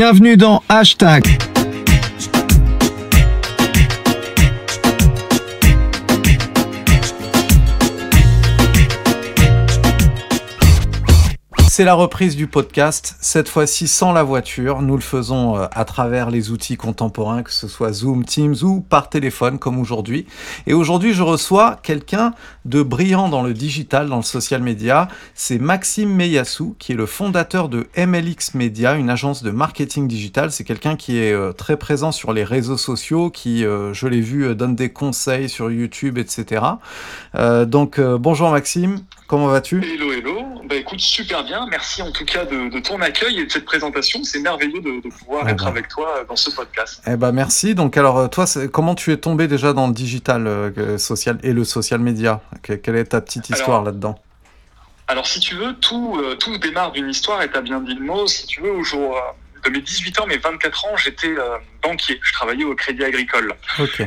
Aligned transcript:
Bienvenue 0.00 0.36
dans 0.36 0.60
Hashtag. 0.68 1.53
C'est 11.76 11.84
la 11.84 11.94
reprise 11.94 12.36
du 12.36 12.46
podcast, 12.46 13.16
cette 13.20 13.48
fois-ci 13.48 13.88
sans 13.88 14.12
la 14.12 14.22
voiture. 14.22 14.80
Nous 14.80 14.94
le 14.94 15.02
faisons 15.02 15.56
euh, 15.56 15.66
à 15.72 15.84
travers 15.84 16.30
les 16.30 16.52
outils 16.52 16.76
contemporains, 16.76 17.42
que 17.42 17.50
ce 17.50 17.66
soit 17.66 17.92
Zoom, 17.92 18.24
Teams 18.24 18.54
ou 18.62 18.80
par 18.80 19.08
téléphone 19.08 19.58
comme 19.58 19.80
aujourd'hui. 19.80 20.24
Et 20.68 20.72
aujourd'hui, 20.72 21.14
je 21.14 21.24
reçois 21.24 21.80
quelqu'un 21.82 22.32
de 22.64 22.80
brillant 22.80 23.28
dans 23.28 23.42
le 23.42 23.52
digital, 23.54 24.08
dans 24.08 24.18
le 24.18 24.22
social 24.22 24.62
media. 24.62 25.08
C'est 25.34 25.58
Maxime 25.58 26.14
Meyassou, 26.14 26.76
qui 26.78 26.92
est 26.92 26.94
le 26.94 27.06
fondateur 27.06 27.68
de 27.68 27.88
MLX 27.96 28.54
Media, 28.54 28.94
une 28.94 29.10
agence 29.10 29.42
de 29.42 29.50
marketing 29.50 30.06
digital. 30.06 30.52
C'est 30.52 30.62
quelqu'un 30.62 30.94
qui 30.94 31.18
est 31.18 31.32
euh, 31.32 31.50
très 31.50 31.76
présent 31.76 32.12
sur 32.12 32.32
les 32.32 32.44
réseaux 32.44 32.78
sociaux, 32.78 33.30
qui, 33.30 33.64
euh, 33.64 33.92
je 33.92 34.06
l'ai 34.06 34.20
vu, 34.20 34.54
donne 34.54 34.76
des 34.76 34.90
conseils 34.90 35.48
sur 35.48 35.72
YouTube, 35.72 36.18
etc. 36.18 36.62
donc, 37.66 38.00
bonjour 38.00 38.52
Maxime, 38.52 39.00
comment 39.26 39.46
vas-tu? 39.48 39.82
Hello, 39.82 40.12
hello. 40.12 40.62
Bah 40.68 40.76
écoute, 40.76 41.00
super 41.00 41.44
bien. 41.44 41.66
Merci 41.70 42.02
en 42.02 42.10
tout 42.10 42.24
cas 42.24 42.44
de, 42.44 42.80
ton 42.80 43.00
accueil 43.00 43.40
et 43.40 43.46
de 43.46 43.50
cette 43.50 43.64
présentation. 43.64 44.22
C'est 44.24 44.40
merveilleux 44.40 44.80
de, 44.80 45.08
pouvoir 45.10 45.44
eh 45.46 45.52
être 45.52 45.64
ben. 45.64 45.70
avec 45.70 45.88
toi 45.88 46.18
euh, 46.18 46.24
dans 46.24 46.36
ce 46.36 46.50
podcast. 46.50 47.02
Eh 47.06 47.16
ben 47.16 47.32
merci. 47.32 47.74
Donc 47.74 47.96
alors 47.96 48.18
euh, 48.18 48.28
toi, 48.28 48.46
comment 48.72 48.94
tu 48.94 49.12
es 49.12 49.16
tombé 49.16 49.48
déjà 49.48 49.72
dans 49.72 49.86
le 49.86 49.92
digital 49.92 50.46
euh, 50.46 50.98
social 50.98 51.38
et 51.42 51.52
le 51.52 51.64
social 51.64 52.00
media? 52.00 52.40
Quelle 52.62 52.96
est 52.96 53.04
ta 53.04 53.20
petite 53.20 53.50
histoire 53.50 53.82
là-dedans? 53.82 54.18
alors, 55.06 55.26
si 55.26 55.38
tu 55.38 55.54
veux, 55.54 55.74
tout, 55.74 56.18
tout 56.40 56.56
démarre 56.56 56.90
d'une 56.90 57.10
histoire, 57.10 57.42
et 57.42 57.50
tu 57.50 57.58
as 57.58 57.60
bien 57.60 57.80
dit 57.80 57.94
le 57.94 58.06
mot. 58.06 58.26
Si 58.26 58.46
tu 58.46 58.62
veux, 58.62 58.70
au 58.70 58.82
jour, 58.82 59.14
de 59.64 59.70
mes 59.70 59.80
18 59.80 60.20
ans, 60.20 60.26
mes 60.26 60.36
24 60.36 60.84
ans, 60.86 60.96
j'étais 60.96 61.28
euh, 61.28 61.58
banquier. 61.82 62.20
Je 62.22 62.32
travaillais 62.32 62.64
au 62.64 62.74
Crédit 62.74 63.04
Agricole. 63.04 63.54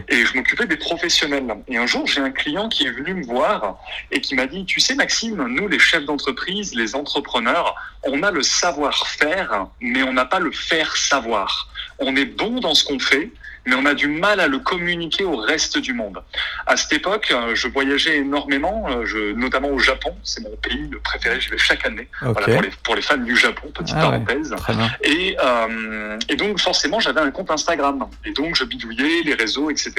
Et 0.07 0.25
je 0.25 0.35
m'occupais 0.35 0.65
des 0.65 0.77
professionnels. 0.77 1.45
Et 1.67 1.77
un 1.77 1.87
jour, 1.87 2.05
j'ai 2.07 2.21
un 2.21 2.31
client 2.31 2.69
qui 2.69 2.85
est 2.85 2.91
venu 2.91 3.13
me 3.15 3.25
voir 3.25 3.77
et 4.11 4.21
qui 4.21 4.35
m'a 4.35 4.47
dit, 4.47 4.65
tu 4.65 4.79
sais 4.79 4.95
Maxime, 4.95 5.45
nous 5.47 5.67
les 5.67 5.79
chefs 5.79 6.05
d'entreprise, 6.05 6.75
les 6.75 6.95
entrepreneurs, 6.95 7.75
on 8.03 8.23
a 8.23 8.31
le 8.31 8.43
savoir-faire, 8.43 9.67
mais 9.81 10.03
on 10.03 10.13
n'a 10.13 10.25
pas 10.25 10.39
le 10.39 10.51
faire 10.51 10.95
savoir. 10.95 11.69
On 11.99 12.15
est 12.15 12.25
bon 12.25 12.59
dans 12.59 12.75
ce 12.75 12.83
qu'on 12.83 12.99
fait, 12.99 13.31
mais 13.67 13.75
on 13.75 13.85
a 13.85 13.93
du 13.93 14.07
mal 14.07 14.39
à 14.39 14.47
le 14.47 14.59
communiquer 14.59 15.25
au 15.25 15.35
reste 15.35 15.77
du 15.77 15.93
monde. 15.93 16.23
À 16.65 16.77
cette 16.77 16.93
époque, 16.93 17.27
euh, 17.31 17.53
je 17.53 17.67
voyageais 17.67 18.17
énormément, 18.17 18.85
euh, 18.89 19.05
je, 19.05 19.33
notamment 19.33 19.69
au 19.69 19.79
Japon, 19.79 20.15
c'est 20.23 20.41
mon 20.41 20.55
pays 20.55 20.87
le 20.89 20.99
préféré, 20.99 21.39
j'y 21.41 21.49
vais 21.49 21.57
chaque 21.57 21.85
année, 21.85 22.07
voilà, 22.21 22.47
pour, 22.47 22.61
les, 22.61 22.69
pour, 22.83 22.95
les, 22.95 23.01
fans 23.01 23.17
du 23.17 23.35
Japon, 23.35 23.69
petite 23.73 23.95
ah 23.97 24.01
parenthèse. 24.01 24.55
et, 25.03 25.35
euh, 25.43 26.17
et 26.29 26.37
donc 26.37 26.59
forcément, 26.59 27.01
j'avais 27.01 27.19
un 27.19 27.29
compte 27.29 27.51
Instagram, 27.51 28.07
et 28.25 28.31
donc 28.31 28.55
je 28.55 28.63
bidouillais 28.63 29.23
les 29.25 29.33
réseaux, 29.33 29.69
etc. 29.69 29.93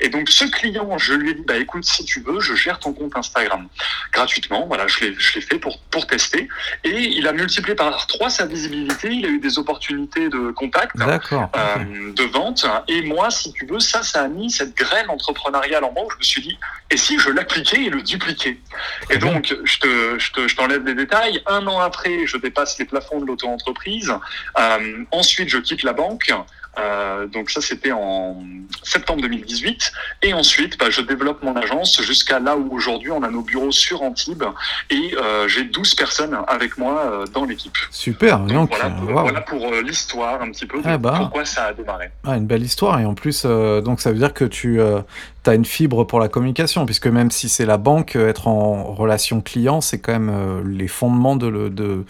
Et 0.00 0.10
donc 0.10 0.28
ce 0.28 0.44
client, 0.44 0.98
je 0.98 1.14
lui 1.14 1.30
ai 1.30 1.34
dit, 1.34 1.44
bah 1.46 1.56
écoute, 1.56 1.84
si 1.84 2.04
tu 2.04 2.20
veux, 2.20 2.40
je 2.40 2.54
gère 2.54 2.78
ton 2.78 2.92
compte 2.92 3.16
Instagram. 3.16 3.66
Gratuitement, 4.12 4.66
voilà, 4.66 4.86
je 4.88 5.06
l'ai 5.06 5.40
fait 5.40 5.58
pour, 5.58 5.80
pour 5.90 6.06
tester, 6.06 6.48
et 6.84 7.00
il 7.16 7.26
a 7.26 7.32
multiplié 7.32 7.74
par 7.74 8.06
trois 8.06 8.28
sa 8.28 8.44
visibilité, 8.44 9.08
il 9.08 9.24
a 9.24 9.28
eu 9.28 9.38
des 9.38 9.58
opportunités 9.58 10.28
de 10.28 10.50
contact, 10.50 10.94
euh, 11.00 12.12
de 12.12 12.22
vente, 12.24 12.66
et 12.88 13.05
moi, 13.06 13.30
si 13.30 13.52
tu 13.52 13.66
veux, 13.66 13.80
ça, 13.80 14.02
ça 14.02 14.22
a 14.22 14.28
mis 14.28 14.50
cette 14.50 14.76
graine 14.76 15.08
entrepreneuriale 15.08 15.84
en 15.84 15.92
moi 15.92 16.04
où 16.04 16.10
je 16.10 16.18
me 16.18 16.22
suis 16.22 16.42
dit, 16.42 16.58
et 16.90 16.96
si 16.96 17.18
je 17.18 17.30
l'appliquais 17.30 17.84
et 17.84 17.90
le 17.90 18.02
dupliquais 18.02 18.58
Et 19.10 19.18
donc, 19.18 19.54
je 19.64 19.78
te, 19.78 20.18
je 20.18 20.48
je 20.48 20.56
t'enlève 20.56 20.84
les 20.84 20.94
détails. 20.94 21.42
Un 21.46 21.66
an 21.66 21.80
après, 21.80 22.26
je 22.26 22.36
dépasse 22.36 22.78
les 22.78 22.84
plafonds 22.84 23.20
de 23.20 23.26
l'auto-entreprise. 23.26 24.12
Euh, 24.58 25.04
ensuite, 25.10 25.48
je 25.48 25.58
quitte 25.58 25.82
la 25.82 25.92
banque. 25.92 26.32
Euh, 26.78 27.26
donc 27.26 27.50
ça, 27.50 27.60
c'était 27.60 27.92
en 27.92 28.36
septembre 28.82 29.22
2018. 29.22 29.92
Et 30.22 30.34
ensuite, 30.34 30.78
bah, 30.78 30.90
je 30.90 31.00
développe 31.00 31.42
mon 31.42 31.56
agence 31.56 32.00
jusqu'à 32.02 32.38
là 32.38 32.56
où 32.56 32.74
aujourd'hui 32.74 33.10
on 33.10 33.22
a 33.22 33.30
nos 33.30 33.42
bureaux 33.42 33.72
sur 33.72 34.02
Antibes 34.02 34.44
et 34.90 35.14
euh, 35.16 35.48
j'ai 35.48 35.64
12 35.64 35.94
personnes 35.94 36.36
avec 36.46 36.78
moi 36.78 37.02
euh, 37.04 37.26
dans 37.26 37.44
l'équipe. 37.44 37.76
Super. 37.90 38.40
Donc, 38.40 38.74
voilà, 39.02 39.40
pour, 39.40 39.72
l'histoire 39.82 40.42
un 40.42 40.50
petit 40.50 40.66
peu 40.66 40.78
de 40.78 40.86
ah 40.86 40.98
bah. 40.98 41.14
pourquoi 41.18 41.44
ça 41.44 41.66
a 41.66 41.72
démarré. 41.72 42.10
Ah, 42.24 42.36
une 42.36 42.46
belle 42.46 42.62
histoire 42.62 42.98
et 43.00 43.04
en 43.04 43.14
plus, 43.14 43.44
donc 43.44 44.00
ça 44.00 44.10
veut 44.10 44.18
dire 44.18 44.34
que 44.34 44.44
tu 44.44 44.80
as 44.80 45.54
une 45.54 45.64
fibre 45.64 46.04
pour 46.04 46.20
la 46.20 46.28
communication 46.28 46.86
puisque 46.86 47.06
même 47.06 47.30
si 47.30 47.48
c'est 47.48 47.66
la 47.66 47.78
banque, 47.78 48.16
être 48.16 48.48
en 48.48 48.84
relation 48.94 49.40
client, 49.40 49.80
c'est 49.80 49.98
quand 49.98 50.12
même 50.12 50.62
les 50.66 50.88
fondements 50.88 51.36
de, 51.36 51.68
de, 51.68 52.04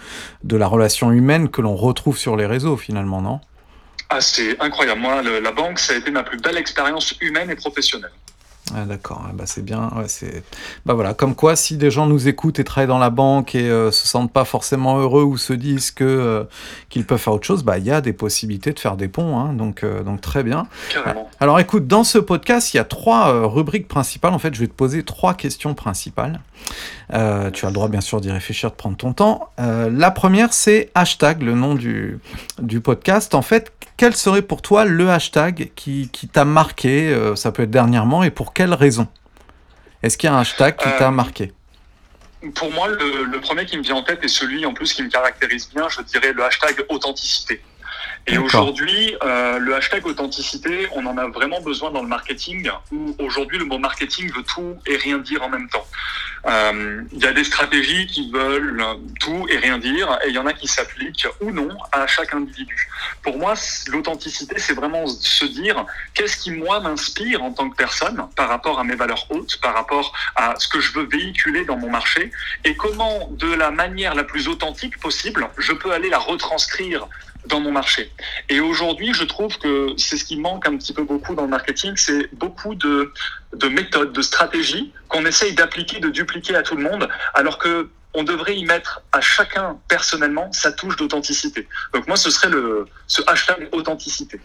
de 0.44 0.56
la 0.56 0.66
relation 0.66 1.12
humaine 1.12 1.49
que 1.49 1.60
l'on 1.60 1.76
retrouve 1.76 2.19
sur 2.19 2.37
les 2.37 2.47
réseaux 2.47 2.76
finalement, 2.76 3.21
non? 3.21 3.41
Ah, 4.09 4.21
c'est 4.21 4.61
incroyable. 4.61 5.00
Moi, 5.00 5.22
la 5.22 5.53
banque, 5.53 5.78
ça 5.78 5.93
a 5.93 5.97
été 5.97 6.11
ma 6.11 6.22
plus 6.22 6.39
belle 6.39 6.56
expérience 6.56 7.15
humaine 7.21 7.50
et 7.50 7.56
professionnelle. 7.56 8.12
Ah, 8.75 8.84
d'accord, 8.84 9.25
ah, 9.25 9.31
bah, 9.33 9.44
c'est 9.47 9.65
bien. 9.65 9.91
Ouais, 9.97 10.09
c'est... 10.09 10.43
Bah, 10.84 10.94
voilà. 10.94 11.15
Comme 11.15 11.37
quoi, 11.37 11.55
si 11.55 11.77
des 11.77 11.91
gens 11.91 12.06
nous 12.06 12.27
écoutent 12.27 12.59
et 12.59 12.65
travaillent 12.65 12.89
dans 12.89 12.99
la 12.99 13.11
banque 13.11 13.55
et 13.55 13.71
euh, 13.71 13.93
se 13.93 14.09
sentent 14.09 14.33
pas 14.33 14.44
forcément 14.44 14.99
heureux 14.99 15.22
ou 15.22 15.37
se 15.37 15.53
disent 15.53 15.93
que, 15.93 16.05
euh, 16.05 16.44
qu'ils 16.89 17.05
peuvent 17.05 17.21
faire 17.21 17.34
autre 17.34 17.47
chose, 17.47 17.62
bah, 17.62 17.78
il 17.78 17.84
y 17.84 17.93
a 17.93 18.00
des 18.00 18.12
possibilités 18.12 18.72
de 18.72 18.81
faire 18.81 18.97
des 18.97 19.06
ponts. 19.06 19.39
Hein, 19.39 19.53
donc, 19.53 19.84
euh, 19.84 20.03
donc, 20.03 20.21
très 20.21 20.43
bien. 20.43 20.67
Carrément. 20.93 21.31
Alors, 21.38 21.61
écoute, 21.61 21.87
dans 21.87 22.03
ce 22.03 22.19
podcast, 22.19 22.75
il 22.75 22.78
y 22.78 22.81
a 22.81 22.84
trois 22.84 23.47
rubriques 23.47 23.87
principales. 23.87 24.34
En 24.34 24.41
fait, 24.41 24.53
je 24.55 24.61
vais 24.61 24.69
te 24.69 24.75
poser 24.75 25.05
trois 25.05 25.34
questions 25.34 25.75
principales. 25.75 26.41
Tu 27.11 27.17
as 27.17 27.69
le 27.69 27.72
droit, 27.72 27.89
bien 27.89 28.00
sûr, 28.00 28.21
d'y 28.21 28.31
réfléchir, 28.31 28.71
de 28.71 28.77
prendre 28.77 28.97
ton 28.97 29.12
temps. 29.12 29.50
la 29.59 30.11
première, 30.11 30.53
c'est 30.53 30.91
hashtag, 30.94 31.43
le 31.43 31.55
nom 31.55 31.75
du, 31.75 32.19
du 32.59 32.81
podcast. 32.81 33.34
En 33.34 33.43
fait, 33.43 33.72
quel 33.97 34.15
serait 34.15 34.43
pour 34.43 34.62
toi 34.62 34.84
le 34.84 35.11
hashtag 35.11 35.71
qui, 35.75 36.11
qui 36.12 36.28
t'a 36.28 36.44
marqué, 36.44 37.09
euh, 37.09 37.34
ça 37.34 37.50
peut 37.50 37.62
être 37.62 37.71
dernièrement, 37.71 38.22
et 38.22 38.31
pour 38.31 38.53
quelle 38.53 38.75
raison? 38.75 39.09
Est-ce 40.03 40.19
qu'il 40.19 40.28
y 40.28 40.33
a 40.33 40.37
un 40.37 40.41
hashtag 40.41 40.77
qui 40.77 40.89
t'a 40.99 41.09
euh, 41.09 41.11
marqué? 41.11 41.53
Pour 42.55 42.71
moi, 42.72 42.89
le, 42.89 43.25
le, 43.25 43.41
premier 43.41 43.65
qui 43.65 43.78
me 43.78 43.83
vient 43.83 43.97
en 43.97 44.03
tête 44.03 44.23
est 44.23 44.28
celui 44.28 44.67
en 44.67 44.75
plus 44.75 44.93
qui 44.93 45.03
me 45.03 45.09
caractérise 45.09 45.71
bien, 45.75 45.88
je 45.88 46.03
dirais 46.03 46.33
le 46.33 46.44
hashtag 46.44 46.84
authenticité. 46.91 47.62
Et 48.28 48.38
aujourd'hui, 48.38 49.14
euh, 49.22 49.60
le 49.60 49.76
hashtag 49.76 50.04
authenticité, 50.04 50.88
on 50.97 51.06
en 51.06 51.16
a 51.16 51.28
vraiment 51.28 51.60
besoin 51.60 51.92
dans 51.92 52.03
le 52.03 52.09
marketing, 52.09 52.69
où 52.91 53.14
aujourd'hui 53.20 53.56
le 53.56 53.64
mot 53.64 53.78
marketing 53.78 54.32
veut 54.32 54.42
tout 54.42 54.76
et 54.84 54.97
rien 54.97 55.19
dire 55.19 55.44
en 55.44 55.48
même 55.48 55.69
temps. 55.69 55.87
Euh, 56.47 57.03
il 57.12 57.19
y 57.22 57.26
a 57.26 57.32
des 57.32 57.44
stratégies 57.44 58.09
qui 58.09 58.32
veulent 58.32 58.84
tout 59.20 59.47
et 59.48 59.59
rien 59.59 59.78
dire, 59.78 60.19
et 60.25 60.31
il 60.31 60.34
y 60.34 60.38
en 60.38 60.47
a 60.47 60.53
qui 60.53 60.66
s'appliquent 60.66 61.28
ou 61.41 61.53
non 61.53 61.69
à 61.92 62.09
chaque 62.09 62.34
individu. 62.34 62.88
Pour 63.22 63.38
moi, 63.38 63.54
l'authenticité, 63.88 64.58
c'est 64.58 64.75
vraiment 64.75 65.06
se 65.06 65.44
dire 65.44 65.87
qu'est-ce 66.14 66.37
qui 66.37 66.50
moi 66.50 66.81
m'inspire 66.81 67.44
en 67.44 67.53
tant 67.53 67.70
que 67.70 67.76
personne 67.76 68.26
par 68.34 68.48
rapport 68.48 68.81
à 68.81 68.84
mes 68.84 68.97
valeurs 68.97 69.25
hautes, 69.31 69.60
par 69.62 69.75
rapport 69.75 70.12
à 70.34 70.54
ce 70.58 70.66
que 70.66 70.81
je 70.81 70.93
veux 70.94 71.06
véhiculer 71.06 71.64
dans 71.64 71.76
mon 71.76 71.91
marché, 71.91 72.32
et 72.64 72.75
comment 72.75 73.28
de 73.31 73.53
la 73.53 73.70
manière 73.70 74.16
la 74.16 74.25
plus 74.25 74.48
authentique 74.48 74.98
possible, 74.98 75.48
je 75.58 75.72
peux 75.72 75.93
aller 75.93 76.08
la 76.08 76.19
retranscrire 76.19 77.06
dans 77.46 77.60
mon 77.60 77.72
marché. 77.72 78.10
Et 78.48 78.60
aujourd'hui, 78.60 79.12
je 79.14 79.24
trouve 79.24 79.58
que 79.58 79.88
c'est 79.96 80.16
ce 80.16 80.24
qui 80.24 80.36
manque 80.36 80.66
un 80.66 80.76
petit 80.76 80.92
peu 80.92 81.04
beaucoup 81.04 81.34
dans 81.34 81.42
le 81.42 81.48
marketing, 81.48 81.92
c'est 81.96 82.32
beaucoup 82.34 82.74
de, 82.74 83.12
de 83.52 83.68
méthodes, 83.68 84.12
de 84.12 84.22
stratégies 84.22 84.92
qu'on 85.08 85.24
essaye 85.26 85.54
d'appliquer, 85.54 86.00
de 86.00 86.10
dupliquer 86.10 86.56
à 86.56 86.62
tout 86.62 86.76
le 86.76 86.82
monde, 86.82 87.08
alors 87.34 87.58
que 87.58 87.88
on 88.15 88.25
devrait 88.25 88.56
y 88.56 88.65
mettre 88.65 89.03
à 89.12 89.21
chacun 89.21 89.77
personnellement 89.89 90.50
sa 90.50 90.72
touche 90.72 90.97
d'authenticité. 90.97 91.69
Donc 91.93 92.09
moi, 92.09 92.17
ce 92.17 92.31
serait 92.31 92.49
le, 92.49 92.87
ce 93.06 93.21
hashtag 93.27 93.69
authenticité. 93.72 94.41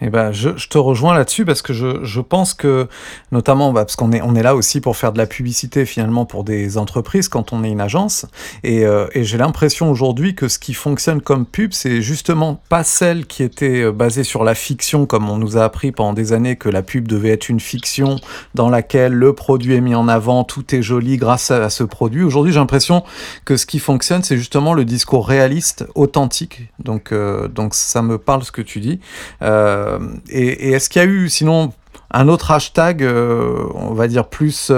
Eh 0.00 0.10
ben, 0.10 0.30
je, 0.30 0.50
je 0.56 0.68
te 0.68 0.78
rejoins 0.78 1.14
là-dessus 1.14 1.44
parce 1.44 1.60
que 1.60 1.72
je, 1.72 2.04
je, 2.04 2.20
pense 2.20 2.54
que, 2.54 2.86
notamment, 3.32 3.72
bah, 3.72 3.84
parce 3.84 3.96
qu'on 3.96 4.12
est, 4.12 4.22
on 4.22 4.36
est 4.36 4.44
là 4.44 4.54
aussi 4.54 4.80
pour 4.80 4.96
faire 4.96 5.12
de 5.12 5.18
la 5.18 5.26
publicité 5.26 5.84
finalement 5.84 6.24
pour 6.24 6.44
des 6.44 6.78
entreprises 6.78 7.28
quand 7.28 7.52
on 7.52 7.64
est 7.64 7.70
une 7.70 7.80
agence. 7.80 8.26
Et, 8.62 8.86
euh, 8.86 9.08
et 9.12 9.24
j'ai 9.24 9.38
l'impression 9.38 9.90
aujourd'hui 9.90 10.36
que 10.36 10.46
ce 10.46 10.60
qui 10.60 10.72
fonctionne 10.72 11.20
comme 11.20 11.44
pub, 11.44 11.72
c'est 11.72 12.00
justement 12.00 12.62
pas 12.68 12.84
celle 12.84 13.26
qui 13.26 13.42
était 13.42 13.82
euh, 13.82 13.92
basée 13.92 14.22
sur 14.22 14.44
la 14.44 14.54
fiction, 14.54 15.06
comme 15.06 15.28
on 15.28 15.38
nous 15.38 15.56
a 15.56 15.64
appris 15.64 15.90
pendant 15.90 16.12
des 16.12 16.32
années 16.32 16.54
que 16.54 16.68
la 16.68 16.82
pub 16.82 17.08
devait 17.08 17.30
être 17.30 17.48
une 17.48 17.60
fiction 17.60 18.20
dans 18.54 18.70
laquelle 18.70 19.12
le 19.12 19.32
produit 19.32 19.74
est 19.74 19.80
mis 19.80 19.96
en 19.96 20.06
avant, 20.06 20.44
tout 20.44 20.72
est 20.72 20.82
joli 20.82 21.16
grâce 21.16 21.50
à, 21.50 21.64
à 21.64 21.70
ce 21.70 21.82
produit. 21.82 22.22
Aujourd'hui, 22.22 22.52
j'ai 22.52 22.60
l'impression 22.60 23.02
que 23.44 23.56
ce 23.56 23.66
qui 23.66 23.78
fonctionne, 23.78 24.22
c'est 24.22 24.36
justement 24.36 24.74
le 24.74 24.84
discours 24.84 25.26
réaliste, 25.26 25.86
authentique. 25.94 26.68
Donc, 26.78 27.12
euh, 27.12 27.48
donc 27.48 27.74
ça 27.74 28.02
me 28.02 28.18
parle 28.18 28.42
ce 28.44 28.52
que 28.52 28.62
tu 28.62 28.80
dis. 28.80 29.00
Euh, 29.42 29.98
et, 30.28 30.72
est-ce 30.72 30.88
qu'il 30.88 31.02
y 31.02 31.04
a 31.04 31.08
eu, 31.08 31.28
sinon, 31.28 31.72
un 32.10 32.28
autre 32.28 32.50
hashtag, 32.50 33.02
euh, 33.02 33.66
on 33.74 33.92
va 33.92 34.08
dire 34.08 34.28
plus 34.28 34.72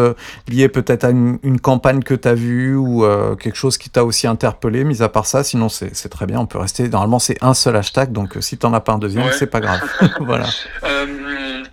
lié 0.49 0.69
peut-être 0.69 1.05
à 1.05 1.11
une, 1.11 1.61
campagne 1.61 2.03
que 2.03 2.15
tu 2.15 2.27
as 2.27 2.35
vue 2.35 2.75
ou 2.75 3.05
quelque 3.39 3.57
chose 3.57 3.79
qui 3.79 3.91
t'a 3.91 4.05
aussi 4.05 4.27
interpellé, 4.27 4.85
mis 4.85 5.03
à 5.03 5.09
part 5.09 5.27
ça, 5.27 5.45
sinon 5.45 5.69
c'est 5.69 6.09
très 6.09 6.27
bien, 6.27 6.41
on 6.41 6.47
peut 6.47 6.59
rester. 6.59 6.89
Normalement, 6.89 7.19
c'est 7.19 7.39
un 7.43 7.55
seul 7.55 7.77
hashtag, 7.77 8.13
donc 8.13 8.37
si 8.41 8.59
tu 8.59 8.67
n'en 8.67 8.73
as 8.75 8.81
pas 8.81 8.93
un 8.93 8.99
deuxième, 8.99 9.31
c'est 9.33 9.47
pas 9.47 9.61
grave. 9.61 9.81
voilà. 10.21 10.47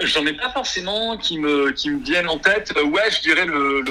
J'en 0.02 0.26
ai 0.26 0.34
pas 0.34 0.50
forcément 0.50 1.18
qui 1.18 1.40
me, 1.40 1.72
qui 1.72 1.90
me 1.90 2.04
viennent 2.04 2.30
en 2.30 2.38
tête. 2.38 2.74
Ouais, 2.76 3.10
je 3.10 3.22
dirais 3.22 3.46
le 3.46 3.84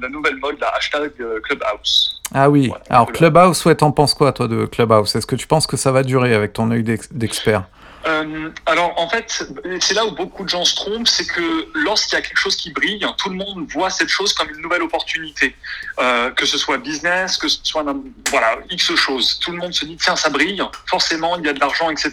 la 0.00 0.08
nouvelle 0.08 0.36
mode, 0.36 0.56
la 0.60 0.68
hashtag 0.68 1.12
Clubhouse. 1.42 2.20
Ah 2.32 2.48
oui, 2.48 2.70
alors 2.88 3.10
Clubhouse, 3.10 3.64
ouais, 3.64 3.74
t'en 3.74 3.92
penses 3.92 4.14
quoi 4.14 4.32
toi 4.32 4.48
de 4.48 4.64
Clubhouse? 4.66 5.14
Est-ce 5.16 5.26
que 5.26 5.36
tu 5.36 5.46
penses 5.46 5.66
que 5.66 5.76
ça 5.76 5.92
va 5.92 6.02
durer 6.02 6.34
avec 6.34 6.52
ton 6.52 6.70
œil 6.70 6.84
d'expert? 7.10 7.64
Euh, 8.06 8.50
alors 8.66 8.98
en 8.98 9.08
fait, 9.08 9.44
c'est 9.80 9.94
là 9.94 10.06
où 10.06 10.12
beaucoup 10.12 10.44
de 10.44 10.48
gens 10.48 10.64
se 10.64 10.74
trompent, 10.74 11.08
c'est 11.08 11.26
que 11.26 11.68
lorsqu'il 11.74 12.14
y 12.14 12.18
a 12.18 12.22
quelque 12.22 12.38
chose 12.38 12.56
qui 12.56 12.70
brille, 12.70 13.04
tout 13.18 13.28
le 13.28 13.36
monde 13.36 13.66
voit 13.70 13.90
cette 13.90 14.08
chose 14.08 14.32
comme 14.32 14.48
une 14.50 14.62
nouvelle 14.62 14.82
opportunité, 14.82 15.54
euh, 15.98 16.30
que 16.30 16.46
ce 16.46 16.56
soit 16.56 16.78
business, 16.78 17.36
que 17.36 17.48
ce 17.48 17.58
soit 17.62 17.84
voilà 18.30 18.58
x 18.70 18.94
choses. 18.94 19.38
Tout 19.40 19.50
le 19.50 19.58
monde 19.58 19.74
se 19.74 19.84
dit 19.84 19.96
tiens 19.96 20.16
ça 20.16 20.30
brille, 20.30 20.62
forcément 20.86 21.36
il 21.36 21.44
y 21.44 21.48
a 21.48 21.52
de 21.52 21.60
l'argent, 21.60 21.90
etc. 21.90 22.12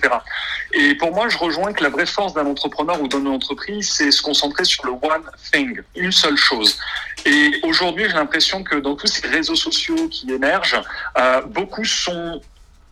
Et 0.74 0.96
pour 0.96 1.14
moi, 1.14 1.30
je 1.30 1.38
rejoins 1.38 1.72
que 1.72 1.84
la 1.84 1.90
vraie 1.90 2.06
force 2.06 2.34
d'un 2.34 2.46
entrepreneur 2.46 3.02
ou 3.02 3.08
d'une 3.08 3.28
entreprise, 3.28 3.90
c'est 3.90 4.12
se 4.12 4.22
concentrer 4.22 4.66
sur 4.66 4.86
le 4.86 4.92
one 4.92 5.24
thing, 5.52 5.82
une 5.96 6.12
seule 6.12 6.38
chose. 6.38 6.78
Et 7.26 7.60
aujourd'hui, 7.64 8.06
j'ai 8.08 8.16
l'impression 8.16 8.64
que 8.64 8.76
dans 8.76 8.96
tous 8.96 9.08
ces 9.08 9.28
réseaux 9.28 9.56
sociaux 9.56 10.08
qui 10.10 10.32
émergent, 10.32 10.82
euh, 11.18 11.42
beaucoup 11.42 11.86
sont 11.86 12.42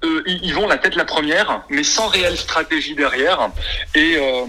ils 0.03 0.53
vont 0.53 0.67
la 0.67 0.77
tête 0.77 0.95
la 0.95 1.05
première, 1.05 1.63
mais 1.69 1.83
sans 1.83 2.07
réelle 2.07 2.37
stratégie 2.37 2.95
derrière. 2.95 3.49
Et, 3.93 4.17
euh, 4.17 4.45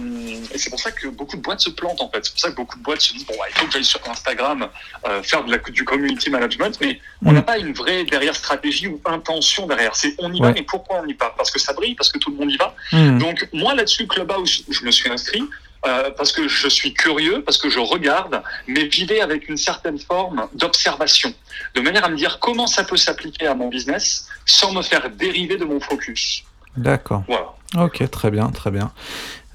c'est 0.55 0.71
pour 0.71 0.81
ça 0.81 0.91
que 0.91 1.09
beaucoup 1.09 1.37
de 1.37 1.43
boîtes 1.43 1.61
se 1.61 1.71
plantent 1.71 2.01
en 2.01 2.11
fait. 2.11 2.25
C'est 2.25 2.33
pour 2.33 2.41
ça 2.41 2.51
que 2.51 2.57
beaucoup 2.57 2.79
de 2.79 2.83
boîtes 2.83 3.01
se 3.01 3.13
disent 3.13 3.27
bon, 3.27 3.35
bah, 3.39 3.45
il 3.49 3.59
faut 3.59 3.67
que 3.67 3.73
j'aille 3.73 3.85
sur 3.85 4.01
Instagram 4.09 4.69
euh, 5.07 5.23
faire 5.23 5.45
de 5.45 5.51
la, 5.51 5.59
du 5.59 5.85
community 5.85 6.31
management, 6.31 6.79
mais 6.81 7.01
on 7.25 7.33
n'a 7.33 7.41
mm. 7.41 7.45
pas 7.45 7.59
une 7.59 7.73
vraie 7.73 8.05
derrière 8.05 8.35
stratégie 8.35 8.89
ou 8.89 9.01
intention 9.05 9.67
derrière. 9.67 9.95
C'est 9.97 10.15
on 10.19 10.33
y 10.33 10.41
va, 10.41 10.53
mais 10.53 10.63
pourquoi 10.63 11.01
on 11.03 11.07
y 11.07 11.15
va? 11.15 11.35
Parce 11.37 11.51
que 11.51 11.59
ça 11.59 11.73
brille, 11.73 11.95
parce 11.95 12.11
que 12.11 12.19
tout 12.19 12.31
le 12.31 12.37
monde 12.37 12.51
y 12.51 12.57
va. 12.57 12.75
Mm. 12.93 13.19
Donc 13.19 13.49
moi 13.53 13.75
là-dessus, 13.75 14.07
Clubhouse, 14.07 14.65
je 14.69 14.85
me 14.85 14.91
suis 14.91 15.11
inscrit. 15.11 15.43
Euh, 15.87 16.11
parce 16.17 16.33
que 16.33 16.49
je 16.49 16.69
suis 16.69 16.93
curieux, 16.93 17.43
parce 17.45 17.59
que 17.59 17.71
je 17.71 17.79
regarde, 17.79 18.43
mais 18.67 18.91
j'y 18.91 19.07
avec 19.21 19.49
une 19.49 19.57
certaine 19.57 19.99
forme 19.99 20.49
d'observation, 20.55 21.33
de 21.77 21.81
manière 21.81 22.05
à 22.05 22.09
me 22.09 22.17
dire 22.17 22.41
comment 22.41 22.67
ça 22.67 22.83
peut 22.83 22.97
s'appliquer 22.97 23.47
à 23.47 23.55
mon 23.55 23.69
business 23.69 24.27
sans 24.45 24.73
me 24.73 24.83
faire 24.83 25.09
dériver 25.11 25.57
de 25.57 25.65
mon 25.65 25.79
focus. 25.79 26.43
D'accord. 26.77 27.23
Voilà. 27.29 27.85
Ok, 27.85 28.11
très 28.11 28.31
bien, 28.33 28.51
très 28.51 28.73
bien. 28.73 28.91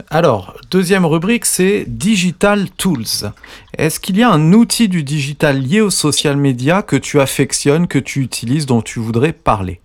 Alors, 0.09 0.55
deuxième 0.69 1.05
rubrique, 1.05 1.45
c'est 1.45 1.83
Digital 1.87 2.69
Tools. 2.71 3.31
Est-ce 3.77 3.99
qu'il 3.99 4.17
y 4.17 4.23
a 4.23 4.29
un 4.29 4.53
outil 4.53 4.87
du 4.87 5.03
digital 5.03 5.59
lié 5.59 5.81
aux 5.81 5.89
social 5.89 6.37
media 6.37 6.81
que 6.81 6.95
tu 6.95 7.19
affectionnes, 7.19 7.87
que 7.87 7.99
tu 7.99 8.21
utilises, 8.21 8.65
dont 8.65 8.81
tu 8.81 8.99
voudrais 8.99 9.33
parler? 9.33 9.80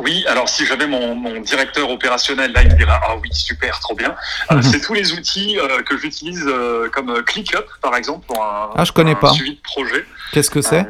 Oui, 0.00 0.24
alors 0.28 0.48
si 0.48 0.64
j'avais 0.66 0.86
mon, 0.86 1.40
directeur 1.40 1.90
opérationnel, 1.90 2.52
là, 2.52 2.62
il 2.62 2.70
me 2.70 2.76
dirait 2.76 2.92
Ah 2.92 3.16
oui, 3.20 3.28
super, 3.32 3.78
trop 3.80 3.94
bien. 3.94 4.14
Euh, 4.50 4.56
mhm. 4.56 4.62
c'est 4.62 4.80
tous 4.80 4.94
les 4.94 5.12
outils 5.12 5.58
euh, 5.58 5.82
que 5.82 5.96
j'utilise 5.96 6.44
euh, 6.46 6.88
comme 6.90 7.22
ClickUp, 7.24 7.64
par 7.80 7.96
exemple, 7.96 8.26
pour 8.26 8.42
un, 8.42 8.70
ah, 8.74 8.84
je 8.84 8.92
connais 8.92 9.14
pas. 9.14 9.32
suivi 9.32 9.56
de 9.56 9.60
projet. 9.62 10.04
Qu'est-ce 10.32 10.50
que 10.50 10.62
c'est? 10.62 10.86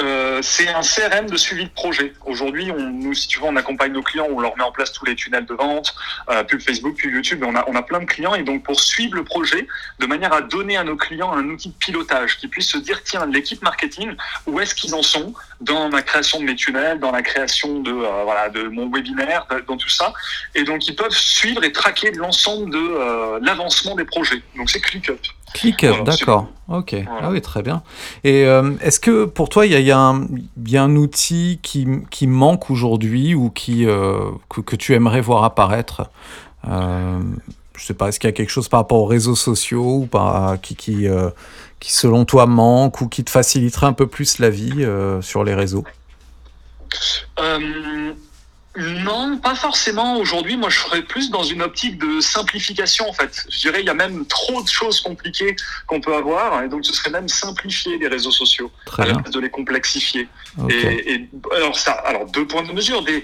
Euh, 0.00 0.40
c'est 0.42 0.68
un 0.68 0.80
CRM 0.80 1.30
de 1.30 1.36
suivi 1.36 1.64
de 1.64 1.70
projet. 1.70 2.12
Aujourd'hui, 2.26 2.70
on, 2.72 2.90
nous, 2.90 3.14
si 3.14 3.28
tu 3.28 3.38
veux, 3.38 3.46
on 3.46 3.56
accompagne 3.56 3.92
nos 3.92 4.02
clients, 4.02 4.26
on 4.28 4.40
leur 4.40 4.56
met 4.56 4.64
en 4.64 4.72
place 4.72 4.92
tous 4.92 5.04
les 5.04 5.14
tunnels 5.14 5.46
de 5.46 5.54
vente, 5.54 5.94
euh, 6.30 6.42
pub 6.42 6.60
Facebook, 6.60 6.96
pub 6.96 7.12
YouTube, 7.12 7.44
on 7.46 7.54
a, 7.54 7.64
on 7.68 7.76
a 7.76 7.82
plein 7.82 8.00
de 8.00 8.04
clients. 8.04 8.34
Et 8.34 8.42
donc, 8.42 8.64
pour 8.64 8.80
suivre 8.80 9.14
le 9.14 9.24
projet, 9.24 9.66
de 10.00 10.06
manière 10.06 10.32
à 10.32 10.40
donner 10.40 10.76
à 10.76 10.84
nos 10.84 10.96
clients 10.96 11.32
un 11.32 11.44
outil 11.48 11.68
de 11.68 11.74
pilotage 11.74 12.38
qui 12.38 12.48
puisse 12.48 12.68
se 12.68 12.78
dire, 12.78 13.02
tiens, 13.04 13.26
l'équipe 13.26 13.62
marketing, 13.62 14.14
où 14.46 14.58
est-ce 14.60 14.74
qu'ils 14.74 14.94
en 14.94 15.02
sont 15.02 15.32
dans 15.60 15.88
la 15.88 16.02
création 16.02 16.40
de 16.40 16.44
mes 16.44 16.56
tunnels, 16.56 16.98
dans 16.98 17.12
la 17.12 17.22
création 17.22 17.80
de, 17.80 17.92
euh, 17.92 18.24
voilà, 18.24 18.48
de 18.48 18.64
mon 18.64 18.90
webinaire, 18.90 19.46
dans 19.68 19.76
tout 19.76 19.88
ça. 19.88 20.12
Et 20.56 20.64
donc, 20.64 20.88
ils 20.88 20.96
peuvent 20.96 21.12
suivre 21.12 21.62
et 21.62 21.70
traquer 21.70 22.10
l'ensemble 22.12 22.70
de 22.70 22.78
euh, 22.78 23.38
l'avancement 23.42 23.94
des 23.94 24.04
projets. 24.04 24.42
Donc, 24.56 24.70
c'est 24.70 24.80
ClickUp. 24.80 25.20
ClickUp, 25.54 26.02
d'accord. 26.02 26.48
Ok. 26.68 26.96
Ah 27.22 27.30
oui, 27.30 27.40
très 27.40 27.62
bien. 27.62 27.82
Et 28.24 28.42
est-ce 28.80 28.98
que 28.98 29.24
pour 29.24 29.48
toi, 29.48 29.66
il 29.66 29.72
y, 29.72 29.83
y, 29.84 29.90
a 29.92 30.82
un 30.82 30.96
outil 30.96 31.58
qui, 31.62 31.86
qui 32.10 32.26
manque 32.26 32.70
aujourd'hui 32.70 33.34
ou 33.34 33.50
qui, 33.50 33.86
euh, 33.86 34.30
que, 34.48 34.76
tu 34.76 34.94
aimerais 34.94 35.20
voir 35.20 35.44
apparaître. 35.44 36.10
Euh, 36.68 37.20
Je 37.76 37.84
sais 37.84 37.94
pas, 37.94 38.08
est-ce 38.08 38.20
qu'il 38.20 38.28
y 38.28 38.32
a 38.32 38.34
quelque 38.34 38.50
chose 38.50 38.68
par 38.68 38.80
rapport 38.80 38.98
aux 38.98 39.06
réseaux 39.06 39.36
sociaux 39.36 40.08
ou 40.08 40.08
qui, 40.62 40.76
qui, 40.76 41.08
euh, 41.08 41.30
qui, 41.80 41.92
selon 41.92 42.24
toi, 42.24 42.46
manque 42.46 43.00
ou 43.00 43.08
qui 43.08 43.24
te 43.24 43.30
faciliterait 43.30 43.86
un 43.86 43.92
peu 43.92 44.06
plus 44.06 44.38
la 44.38 44.50
vie 44.50 44.86
sur 45.20 45.44
les 45.44 45.54
réseaux? 45.54 45.84
Non, 48.76 49.38
pas 49.38 49.54
forcément. 49.54 50.16
Aujourd'hui, 50.18 50.56
moi, 50.56 50.68
je 50.68 50.80
serais 50.80 51.02
plus 51.02 51.30
dans 51.30 51.44
une 51.44 51.62
optique 51.62 51.98
de 51.98 52.20
simplification, 52.20 53.08
en 53.08 53.12
fait. 53.12 53.46
Je 53.48 53.60
dirais, 53.60 53.80
il 53.80 53.86
y 53.86 53.90
a 53.90 53.94
même 53.94 54.26
trop 54.26 54.62
de 54.62 54.68
choses 54.68 55.00
compliquées 55.00 55.54
qu'on 55.86 56.00
peut 56.00 56.14
avoir, 56.14 56.62
et 56.62 56.68
donc 56.68 56.84
ce 56.84 56.92
serait 56.92 57.10
même 57.10 57.28
simplifier 57.28 57.98
les 57.98 58.08
réseaux 58.08 58.32
sociaux 58.32 58.72
à 58.98 59.06
la 59.06 59.14
place 59.14 59.30
de 59.30 59.40
les 59.40 59.50
complexifier. 59.50 60.28
Et, 60.68 61.28
alors 61.54 61.78
ça, 61.78 61.92
alors 61.92 62.26
deux 62.26 62.46
points 62.46 62.62
de 62.62 62.72
mesure, 62.72 63.02
des, 63.04 63.22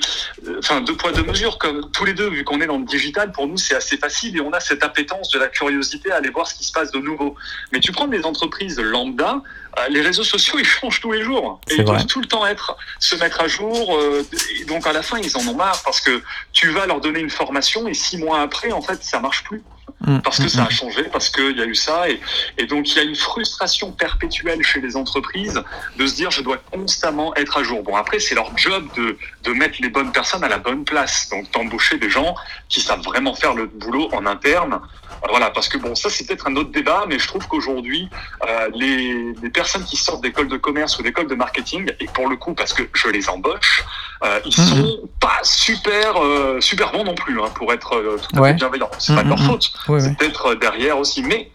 enfin 0.58 0.81
deux 0.81 0.97
points 0.97 1.12
de 1.12 1.23
mesure, 1.23 1.58
comme 1.58 1.91
tous 1.91 2.05
les 2.05 2.14
deux, 2.14 2.29
vu 2.29 2.44
qu'on 2.44 2.61
est 2.61 2.67
dans 2.67 2.79
le 2.79 2.85
digital, 2.85 3.32
pour 3.32 3.46
nous 3.46 3.56
c'est 3.56 3.75
assez 3.75 3.96
facile 3.96 4.37
et 4.37 4.41
on 4.41 4.53
a 4.53 4.61
cette 4.61 4.85
appétence 4.85 5.31
de 5.31 5.38
la 5.38 5.49
curiosité 5.49 6.11
à 6.11 6.17
aller 6.17 6.31
voir 6.31 6.46
ce 6.46 6.55
qui 6.55 6.64
se 6.64 6.73
passe 6.73 6.91
de 6.91 6.99
nouveau. 6.99 7.35
Mais 7.73 7.81
tu 7.81 7.93
prends 7.93 8.08
des 8.08 8.25
entreprises 8.25 8.79
lambda, 8.79 9.43
euh, 9.69 9.69
les 9.88 10.00
réseaux 10.00 10.25
sociaux 10.25 10.58
ils 10.58 10.64
changent 10.64 11.00
tous 11.00 11.12
les 11.12 11.22
jours 11.22 11.61
et 11.70 11.76
ils 11.76 11.84
doivent 11.84 12.06
tout 12.06 12.20
le 12.20 12.26
temps 12.26 12.46
être 12.46 12.76
se 12.99 13.17
mettre 13.17 13.40
à 13.40 13.49
jour. 13.49 13.96
Euh, 13.96 14.26
et 14.61 14.64
donc 14.64 14.87
à 14.87 14.93
la 14.93 15.02
fin 15.02 15.19
ils 15.19 15.37
en 15.37 15.46
ont 15.49 15.55
marre 15.55 15.81
parce 15.84 16.00
que 16.00 16.22
tu 16.52 16.70
vas 16.70 16.87
leur 16.87 17.00
donner 17.00 17.20
une 17.20 17.31
formation 17.31 17.88
et 17.88 17.94
six 17.94 18.19
mois 18.19 18.40
après 18.40 18.72
en 18.72 18.82
fait 18.82 19.02
ça 19.02 19.20
marche 19.20 19.44
plus. 19.44 19.62
Mm, 20.06 20.20
parce 20.20 20.38
que 20.38 20.44
mm, 20.44 20.49
ça 20.49 20.62
a 20.62 20.67
mm. 20.67 20.70
changé, 20.70 21.02
parce 21.12 21.29
qu'il 21.29 21.56
y 21.56 21.62
a 21.62 21.67
eu 21.67 21.75
ça. 21.75 22.08
Et, 22.08 22.20
et, 22.58 22.67
donc, 22.67 22.91
il 22.91 22.97
y 22.97 23.00
a 23.00 23.02
une 23.02 23.17
frustration 23.17 23.93
perpétuelle 23.93 24.62
chez 24.62 24.81
les 24.81 24.97
entreprises 24.97 25.62
de 25.97 26.06
se 26.06 26.14
dire, 26.14 26.31
je 26.31 26.43
dois 26.43 26.58
constamment 26.73 27.35
être 27.37 27.58
à 27.58 27.62
jour. 27.62 27.82
Bon, 27.82 27.97
après, 27.97 28.19
c'est 28.19 28.35
leur 28.35 28.56
job 28.56 28.87
de, 28.97 29.19
de 29.44 29.52
mettre 29.52 29.76
les 29.81 29.91
bonnes 29.91 30.12
personnes 30.12 30.44
à 30.44 30.49
la 30.49 30.58
bonne 30.58 30.85
place. 30.85 31.29
Donc, 31.31 31.50
d'embaucher 31.52 31.99
des 31.99 32.11
gens 32.11 32.35
qui 32.69 32.81
savent 32.81 33.02
vraiment 33.02 33.35
faire 33.35 33.55
le 33.55 33.67
boulot 33.67 34.08
en 34.12 34.25
interne. 34.26 34.81
Voilà, 35.29 35.50
parce 35.50 35.69
que 35.69 35.76
bon, 35.76 35.94
ça, 35.94 36.08
c'est 36.08 36.26
peut-être 36.26 36.46
un 36.46 36.56
autre 36.56 36.70
débat, 36.70 37.05
mais 37.06 37.19
je 37.19 37.26
trouve 37.29 37.46
qu'aujourd'hui, 37.46 38.08
euh, 38.49 38.70
les, 38.75 39.35
les, 39.43 39.50
personnes 39.50 39.85
qui 39.85 39.96
sortent 39.96 40.23
d'écoles 40.23 40.49
de 40.49 40.56
commerce 40.56 40.99
ou 40.99 41.03
d'écoles 41.03 41.26
de 41.26 41.35
marketing, 41.35 41.91
et 42.00 42.06
pour 42.06 42.29
le 42.29 42.37
coup, 42.37 42.55
parce 42.55 42.73
que 42.73 42.85
je 42.94 43.08
les 43.08 43.29
embauche, 43.29 43.85
euh, 44.23 44.41
ils 44.44 44.53
sont 44.53 44.99
pas 45.19 45.41
super, 45.43 46.23
euh, 46.23 46.61
super 46.61 46.93
bons 46.93 47.05
non 47.05 47.14
plus, 47.14 47.41
hein, 47.41 47.49
pour 47.55 47.73
être 47.73 47.94
euh, 47.94 48.17
tout 48.19 48.43
à 48.43 48.49
fait 48.49 48.55
bienveillant. 48.55 48.91
C'est 48.99 49.14
pas 49.14 49.23
de 49.23 49.29
leur 49.29 49.41
faute 49.41 49.73
c'est 50.00 50.17
peut-être 50.17 50.55
derrière 50.55 50.99
aussi. 50.99 51.23
Mais 51.23 51.50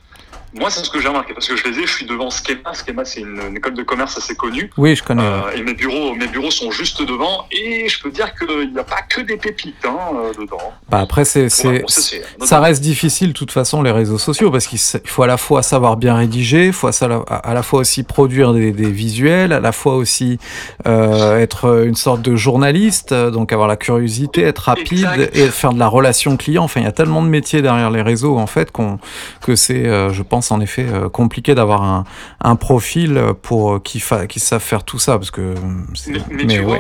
moi, 0.58 0.70
c'est 0.70 0.86
ce 0.86 0.90
que 0.90 1.02
j'ai 1.02 1.10
remarqué 1.10 1.34
parce 1.34 1.48
que 1.48 1.56
je 1.58 1.64
les 1.66 1.80
ai. 1.80 1.86
Je 1.86 1.92
suis 1.92 2.06
devant 2.06 2.30
Schema. 2.30 2.74
Schema, 2.74 3.04
c'est 3.04 3.22
une, 3.22 3.58
école 3.58 3.74
de 3.74 3.84
commerce 3.84 4.18
assez 4.18 4.36
connue. 4.36 4.70
Oui, 4.78 4.96
je 4.96 5.04
connais. 5.04 5.22
Euh, 5.22 5.52
et 5.54 5.62
mes 5.62 5.74
bureaux, 5.74 6.16
mes 6.16 6.28
bureaux 6.28 6.52
sont 6.52 6.72
juste 6.72 7.04
devant. 7.04 7.46
Et 7.52 7.90
je 7.90 8.02
peux 8.02 8.10
dire 8.10 8.34
qu'il 8.36 8.72
n'y 8.72 8.80
a 8.80 8.84
pas 8.84 9.02
que 9.02 9.22
des 9.22 9.36
pépites 9.36 9.86
hein, 9.86 9.98
euh, 10.16 10.34
dedans. 10.40 10.74
Bah 10.90 11.00
après, 11.00 11.26
c'est, 11.26 11.50
c'est, 11.50 11.84
ça, 12.42 12.62
reste 12.62 12.82
difficile 12.82 13.30
de 13.30 13.34
toute 13.34 13.52
façon 13.52 13.82
les 13.82 13.92
réseaux 13.92 14.18
sociaux 14.18 14.50
parce 14.50 14.68
qu'il 14.68 14.80
faut 15.06 15.24
à 15.24 15.28
la 15.28 15.38
fois 15.38 15.62
savoir 15.62 15.98
bien 15.98 16.16
rédiger, 16.16 16.68
il 16.68 16.74
faut 16.74 16.88
à 16.88 17.54
la, 17.54 17.64
fois 17.64 17.82
aussi 17.82 18.04
produire 18.04 18.54
des, 18.54 18.72
visuels, 18.72 19.52
à 19.52 19.60
la 19.60 19.72
fois 19.74 19.96
aussi 19.96 20.40
euh, 20.88 21.38
être 21.38 21.84
une 21.86 21.96
sorte 21.96 22.22
de 22.22 22.36
journaliste, 22.36 23.14
donc 23.14 23.52
avoir 23.52 23.68
la 23.68 23.76
curiosité, 23.76 24.44
être 24.44 24.60
rapide 24.60 25.30
et 25.34 25.48
faire 25.48 25.74
de 25.74 25.80
la 25.80 25.88
relation 25.88 26.38
client. 26.38 26.64
Enfin, 26.64 26.80
il 26.80 26.86
y 26.86 26.88
a 26.88 26.94
tellement 26.94 27.22
de 27.22 27.28
métiers 27.28 27.62
derrière 27.62 27.92
les 27.92 28.02
réseaux 28.02 28.38
en 28.38 28.48
fait 28.48 28.72
qu'on 28.72 29.00
que 29.42 29.56
c'est, 29.56 29.84
je 29.84 30.22
pense 30.22 30.45
en 30.52 30.62
effet 30.62 30.86
euh, 30.88 31.10
compliqué 31.10 31.56
d'avoir 31.56 31.84
un, 31.84 32.04
un, 32.42 32.56
profil 32.56 33.22
pour 33.42 33.76
euh, 33.76 33.80
qui, 33.80 34.00
savent 34.00 34.62
faire 34.62 34.84
tout 34.84 35.00
ça 35.00 35.18
parce 35.18 35.32
que. 35.32 35.56
Mais, 36.30 36.48
tu 36.48 36.62
vois, 36.62 36.80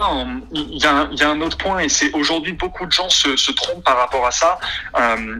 il 0.52 0.78
y, 0.78 0.86
a, 0.86 1.08
y, 1.12 1.24
a 1.24 1.30
un 1.30 1.42
autre 1.42 1.58
point 1.58 1.80
et 1.80 1.90
c'est 1.90 2.12
aujourd'hui 2.14 2.54
beaucoup 2.54 2.86
de 2.86 2.92
gens 2.92 3.10
se, 3.10 3.36
se, 3.36 3.52
trompent 3.52 3.84
par 3.84 3.98
rapport 3.98 4.26
à 4.26 4.32
ça. 4.32 4.60
Euh, 4.98 5.38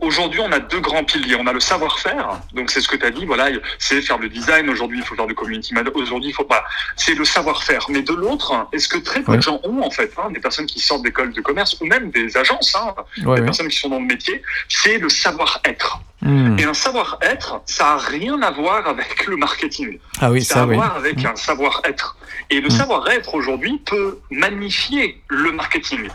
aujourd'hui, 0.00 0.40
on 0.40 0.52
a 0.52 0.60
deux 0.60 0.80
grands 0.80 1.04
piliers. 1.04 1.36
On 1.38 1.46
a 1.46 1.52
le 1.52 1.60
savoir-faire, 1.60 2.40
donc 2.54 2.70
c'est 2.70 2.80
ce 2.80 2.88
que 2.88 2.96
tu 2.96 3.04
as 3.06 3.10
dit. 3.10 3.24
Voilà, 3.26 3.48
c'est 3.78 4.00
faire 4.00 4.18
du 4.18 4.28
design. 4.28 4.68
Aujourd'hui, 4.70 4.98
il 4.98 5.04
faut 5.04 5.14
faire 5.14 5.26
du 5.26 5.34
community 5.34 5.74
management. 5.74 6.00
Aujourd'hui, 6.00 6.30
il 6.30 6.34
faut 6.34 6.44
pas. 6.44 6.64
C'est 6.96 7.14
le 7.14 7.24
savoir-faire. 7.24 7.86
Mais 7.88 8.02
de 8.02 8.12
l'autre, 8.12 8.66
est-ce 8.72 8.88
que 8.88 8.98
très 8.98 9.22
peu 9.22 9.36
de 9.36 9.42
gens 9.42 9.60
ont 9.64 9.82
en 9.82 9.90
fait, 9.90 10.12
hein, 10.18 10.30
des 10.30 10.40
personnes 10.40 10.66
qui 10.66 10.80
sortent 10.80 11.02
d'écoles 11.02 11.32
de 11.32 11.40
commerce 11.40 11.76
ou 11.80 11.86
même 11.86 12.10
des 12.10 12.36
agences, 12.36 12.74
hein, 12.76 12.94
des 13.16 13.42
personnes 13.42 13.68
qui 13.68 13.78
sont 13.78 13.88
dans 13.88 14.00
le 14.00 14.06
métier, 14.06 14.42
c'est 14.68 14.98
le 14.98 15.08
savoir-être. 15.08 16.00
Hmm. 16.22 16.58
Et 16.58 16.64
un 16.64 16.74
savoir-être, 16.74 17.60
ça 17.66 17.84
n'a 17.84 17.96
rien 17.98 18.40
à 18.42 18.50
voir 18.50 18.86
avec 18.88 19.26
le 19.26 19.36
marketing. 19.36 19.98
Ah 20.20 20.30
oui, 20.30 20.42
ça, 20.42 20.60
a 20.60 20.62
à 20.62 20.66
voir 20.66 20.96
avec 20.96 21.22
hmm. 21.22 21.26
un 21.26 21.36
savoir-être. 21.36 22.16
Et 22.48 22.60
le 22.60 22.68
hmm. 22.68 22.70
savoir-être 22.70 23.34
aujourd'hui 23.34 23.78
peut 23.84 24.18
magnifier 24.30 25.20
le 25.28 25.52
marketing. 25.52 26.08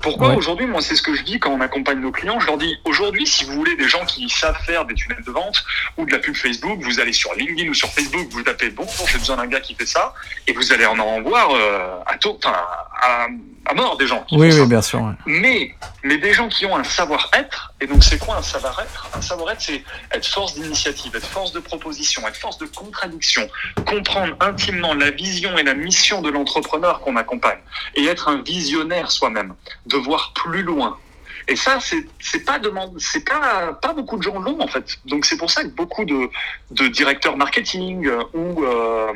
Pourquoi 0.00 0.34
aujourd'hui, 0.34 0.66
moi, 0.66 0.80
c'est 0.80 0.96
ce 0.96 1.02
que 1.02 1.14
je 1.14 1.22
dis 1.22 1.38
quand 1.38 1.50
on 1.50 1.60
accompagne 1.60 2.00
nos 2.00 2.10
clients. 2.10 2.40
Je 2.40 2.46
leur 2.46 2.56
dis 2.56 2.78
aujourd'hui, 2.84 3.26
si 3.26 3.44
vous 3.44 3.52
voulez 3.52 3.76
des 3.76 3.88
gens 3.88 4.04
qui 4.06 4.28
savent 4.30 4.58
faire 4.64 4.84
des 4.86 4.94
tunnels 4.94 5.22
de 5.24 5.30
vente 5.30 5.62
ou 5.98 6.06
de 6.06 6.12
la 6.12 6.18
pub 6.18 6.34
Facebook, 6.34 6.80
vous 6.80 7.00
allez 7.00 7.12
sur 7.12 7.34
LinkedIn 7.34 7.68
ou 7.68 7.74
sur 7.74 7.90
Facebook, 7.90 8.26
vous 8.30 8.42
tapez 8.42 8.70
bon, 8.70 8.86
j'ai 9.06 9.18
besoin 9.18 9.36
d'un 9.36 9.46
gars 9.46 9.60
qui 9.60 9.74
fait 9.74 9.86
ça, 9.86 10.14
et 10.46 10.52
vous 10.52 10.72
allez 10.72 10.86
en 10.86 10.98
en 10.98 11.20
voir 11.20 11.50
euh, 11.50 11.98
à, 12.06 12.16
tôt, 12.16 12.38
à, 12.44 13.26
à, 13.66 13.74
mort 13.74 13.96
des 13.96 14.06
gens. 14.06 14.24
oui, 14.32 14.52
oui, 14.52 14.66
bien 14.66 14.80
sûr. 14.82 15.14
Mais, 15.26 15.74
mais 16.02 16.16
des 16.16 16.32
gens 16.32 16.48
qui 16.48 16.64
ont 16.64 16.76
un 16.76 16.84
savoir-être. 16.84 17.74
Et 17.80 17.86
donc, 17.86 18.04
c'est 18.04 18.18
quoi 18.18 18.36
un 18.36 18.42
savoir-être? 18.42 19.08
Un 19.14 19.20
savoir-être, 19.20 19.60
c'est 19.60 19.82
être 20.12 20.26
force 20.26 20.54
d'initiative, 20.54 21.14
être 21.14 21.26
force 21.26 21.52
de 21.52 21.60
proposition, 21.60 22.26
être 22.26 22.36
force 22.36 22.58
de 22.58 22.66
contradiction, 22.66 23.48
comprendre 23.86 24.34
intimement 24.40 24.94
la 24.94 25.10
vision 25.10 25.58
et 25.58 25.62
la 25.62 25.74
mission 25.74 26.22
de 26.22 26.30
l'entrepreneur 26.30 27.00
qu'on 27.00 27.16
accompagne, 27.16 27.58
et 27.94 28.06
être 28.06 28.28
un 28.28 28.42
visionnaire 28.42 29.10
soi-même 29.10 29.54
de 29.86 29.96
voir 29.96 30.32
plus 30.34 30.62
loin. 30.62 30.96
Et 31.46 31.56
ça, 31.56 31.78
c'est 31.80 32.44
pas 32.44 32.58
demande, 32.58 32.94
c'est 32.98 33.24
pas 33.24 33.74
pas 33.74 33.92
beaucoup 33.92 34.16
de 34.16 34.22
gens 34.22 34.38
l'ont 34.38 34.60
en 34.60 34.66
fait. 34.66 34.98
Donc 35.04 35.26
c'est 35.26 35.36
pour 35.36 35.50
ça 35.50 35.62
que 35.62 35.68
beaucoup 35.68 36.04
de, 36.04 36.30
de 36.70 36.88
directeurs 36.88 37.36
marketing 37.36 38.06
euh, 38.06 38.22
ou 38.32 38.64
euh, 38.64 39.12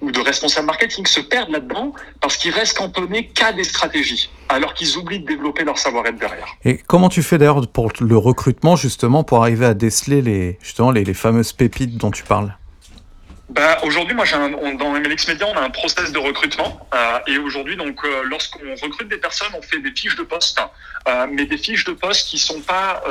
ou 0.00 0.10
de 0.12 0.20
responsables 0.20 0.66
marketing 0.66 1.06
se 1.06 1.20
perdent 1.20 1.50
là-dedans 1.50 1.92
parce 2.20 2.36
qu'ils 2.36 2.52
restent 2.52 2.76
cantonnés 2.76 3.28
qu'à 3.28 3.52
des 3.52 3.64
stratégies, 3.64 4.30
alors 4.48 4.74
qu'ils 4.74 4.96
oublient 4.98 5.20
de 5.20 5.26
développer 5.26 5.64
leur 5.64 5.78
savoir-être 5.78 6.18
derrière. 6.18 6.46
Et 6.64 6.76
comment 6.76 7.08
tu 7.08 7.22
fais 7.22 7.38
d'ailleurs 7.38 7.66
pour 7.66 7.90
le 7.98 8.16
recrutement 8.16 8.76
justement 8.76 9.24
pour 9.24 9.42
arriver 9.42 9.66
à 9.66 9.74
déceler 9.74 10.22
les 10.22 10.58
justement 10.62 10.92
les, 10.92 11.04
les 11.04 11.14
fameuses 11.14 11.52
pépites 11.52 11.96
dont 11.96 12.10
tu 12.10 12.22
parles? 12.22 12.56
Bah, 13.50 13.78
aujourd'hui, 13.82 14.14
moi, 14.14 14.24
dans 14.78 14.90
MLX 14.90 15.28
Media, 15.28 15.46
on 15.46 15.56
a 15.56 15.60
un 15.60 15.70
process 15.70 16.10
de 16.12 16.18
recrutement. 16.18 16.88
Euh, 16.94 17.18
et 17.26 17.38
aujourd'hui, 17.38 17.76
donc, 17.76 18.02
euh, 18.04 18.22
lorsqu'on 18.24 18.74
recrute 18.82 19.08
des 19.08 19.18
personnes, 19.18 19.52
on 19.54 19.60
fait 19.60 19.80
des 19.80 19.92
fiches 19.92 20.16
de 20.16 20.22
poste, 20.22 20.60
euh, 21.06 21.26
mais 21.30 21.44
des 21.44 21.58
fiches 21.58 21.84
de 21.84 21.92
poste 21.92 22.28
qui 22.28 22.38
sont 22.38 22.60
pas 22.62 23.02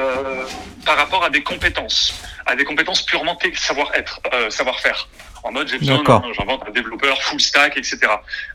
par 0.85 0.97
rapport 0.97 1.23
à 1.23 1.29
des 1.29 1.43
compétences, 1.43 2.15
à 2.45 2.55
des 2.55 2.63
compétences 2.63 3.03
purement 3.05 3.37
savoir-être, 3.55 4.19
savoir-faire 4.49 5.07
en 5.43 5.51
mode 5.51 5.67
j'ai 5.67 5.77
besoin 5.77 6.01
j'invente 6.37 6.63
un 6.67 6.71
développeur 6.71 7.21
full 7.21 7.39
stack, 7.39 7.77
etc. 7.77 7.99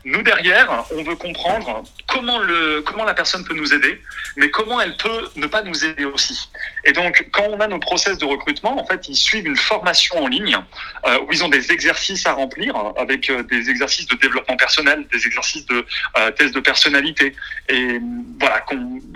Nous 0.05 0.21
derrière, 0.23 0.85
on 0.95 1.03
veut 1.03 1.15
comprendre 1.15 1.83
comment 2.07 2.39
le 2.39 2.81
comment 2.81 3.03
la 3.03 3.13
personne 3.13 3.43
peut 3.43 3.53
nous 3.53 3.73
aider, 3.73 4.01
mais 4.37 4.49
comment 4.49 4.81
elle 4.81 4.97
peut 4.97 5.29
ne 5.35 5.47
pas 5.47 5.61
nous 5.61 5.85
aider 5.85 6.05
aussi. 6.05 6.49
Et 6.85 6.91
donc 6.91 7.27
quand 7.31 7.43
on 7.49 7.59
a 7.59 7.67
nos 7.67 7.79
process 7.79 8.17
de 8.17 8.25
recrutement, 8.25 8.79
en 8.79 8.85
fait, 8.85 9.07
ils 9.07 9.15
suivent 9.15 9.47
une 9.47 9.57
formation 9.57 10.23
en 10.23 10.27
ligne 10.27 10.57
euh, 11.05 11.19
où 11.21 11.31
ils 11.31 11.43
ont 11.43 11.49
des 11.49 11.71
exercices 11.71 12.25
à 12.25 12.33
remplir 12.33 12.75
avec 12.97 13.29
euh, 13.29 13.43
des 13.43 13.69
exercices 13.69 14.07
de 14.07 14.15
développement 14.15 14.57
personnel, 14.57 15.05
des 15.11 15.25
exercices 15.25 15.65
de 15.67 15.85
euh, 16.17 16.31
tests 16.31 16.55
de 16.55 16.59
personnalité 16.59 17.35
et 17.67 17.99
voilà 18.39 18.63